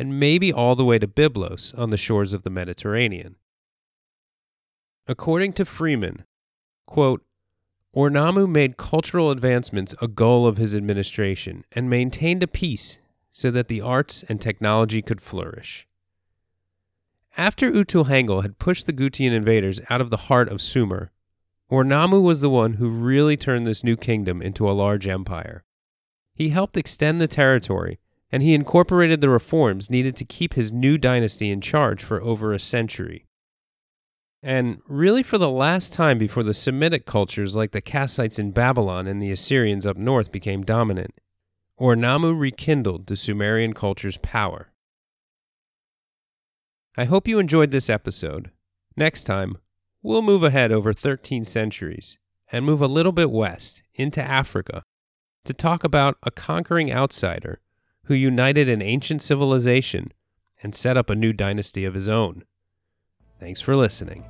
and 0.00 0.18
maybe 0.18 0.50
all 0.50 0.74
the 0.74 0.84
way 0.84 0.98
to 0.98 1.06
Byblos 1.06 1.78
on 1.78 1.90
the 1.90 1.98
shores 1.98 2.32
of 2.32 2.42
the 2.42 2.48
Mediterranean. 2.48 3.36
According 5.06 5.52
to 5.52 5.66
Freeman, 5.66 6.24
quote, 6.86 7.22
Ur-Nammu 7.94 8.48
made 8.48 8.78
cultural 8.78 9.30
advancements 9.30 9.94
a 10.00 10.08
goal 10.08 10.46
of 10.46 10.56
his 10.56 10.74
administration 10.74 11.66
and 11.76 11.90
maintained 11.90 12.42
a 12.42 12.46
peace 12.46 12.98
so 13.30 13.50
that 13.50 13.68
the 13.68 13.82
arts 13.82 14.24
and 14.26 14.40
technology 14.40 15.02
could 15.02 15.20
flourish. 15.20 15.86
After 17.36 17.70
Utul 17.70 18.40
had 18.40 18.58
pushed 18.58 18.86
the 18.86 18.94
Gutian 18.94 19.32
invaders 19.32 19.82
out 19.90 20.00
of 20.00 20.08
the 20.08 20.24
heart 20.28 20.48
of 20.48 20.62
Sumer, 20.62 21.10
Ur-Nammu 21.70 22.22
was 22.22 22.40
the 22.40 22.48
one 22.48 22.74
who 22.74 22.88
really 22.88 23.36
turned 23.36 23.66
this 23.66 23.84
new 23.84 23.98
kingdom 23.98 24.40
into 24.40 24.66
a 24.66 24.72
large 24.72 25.06
empire. 25.06 25.62
He 26.32 26.48
helped 26.48 26.78
extend 26.78 27.20
the 27.20 27.28
territory 27.28 27.98
and 28.32 28.42
he 28.42 28.54
incorporated 28.54 29.20
the 29.20 29.28
reforms 29.28 29.90
needed 29.90 30.16
to 30.16 30.24
keep 30.24 30.54
his 30.54 30.72
new 30.72 30.96
dynasty 30.96 31.50
in 31.50 31.60
charge 31.60 32.02
for 32.02 32.22
over 32.22 32.52
a 32.52 32.58
century. 32.58 33.26
And 34.42 34.80
really, 34.86 35.22
for 35.22 35.36
the 35.36 35.50
last 35.50 35.92
time 35.92 36.16
before 36.16 36.42
the 36.42 36.54
Semitic 36.54 37.04
cultures 37.04 37.56
like 37.56 37.72
the 37.72 37.82
Kassites 37.82 38.38
in 38.38 38.52
Babylon 38.52 39.06
and 39.06 39.20
the 39.20 39.32
Assyrians 39.32 39.84
up 39.84 39.96
north 39.96 40.32
became 40.32 40.62
dominant, 40.62 41.12
Ur-Nammu 41.80 42.38
rekindled 42.38 43.06
the 43.06 43.16
Sumerian 43.16 43.74
culture's 43.74 44.16
power. 44.18 44.72
I 46.96 47.04
hope 47.04 47.28
you 47.28 47.38
enjoyed 47.38 47.70
this 47.70 47.90
episode. 47.90 48.50
Next 48.96 49.24
time, 49.24 49.58
we'll 50.02 50.22
move 50.22 50.42
ahead 50.42 50.72
over 50.72 50.92
13 50.92 51.44
centuries 51.44 52.18
and 52.50 52.64
move 52.64 52.80
a 52.80 52.86
little 52.86 53.12
bit 53.12 53.30
west 53.30 53.82
into 53.94 54.22
Africa 54.22 54.82
to 55.44 55.54
talk 55.54 55.84
about 55.84 56.16
a 56.22 56.30
conquering 56.30 56.92
outsider 56.92 57.60
who 58.10 58.16
united 58.16 58.68
an 58.68 58.82
ancient 58.82 59.22
civilization 59.22 60.12
and 60.64 60.74
set 60.74 60.96
up 60.96 61.10
a 61.10 61.14
new 61.14 61.32
dynasty 61.32 61.84
of 61.84 61.94
his 61.94 62.08
own. 62.08 62.42
Thanks 63.38 63.60
for 63.60 63.76
listening. 63.76 64.24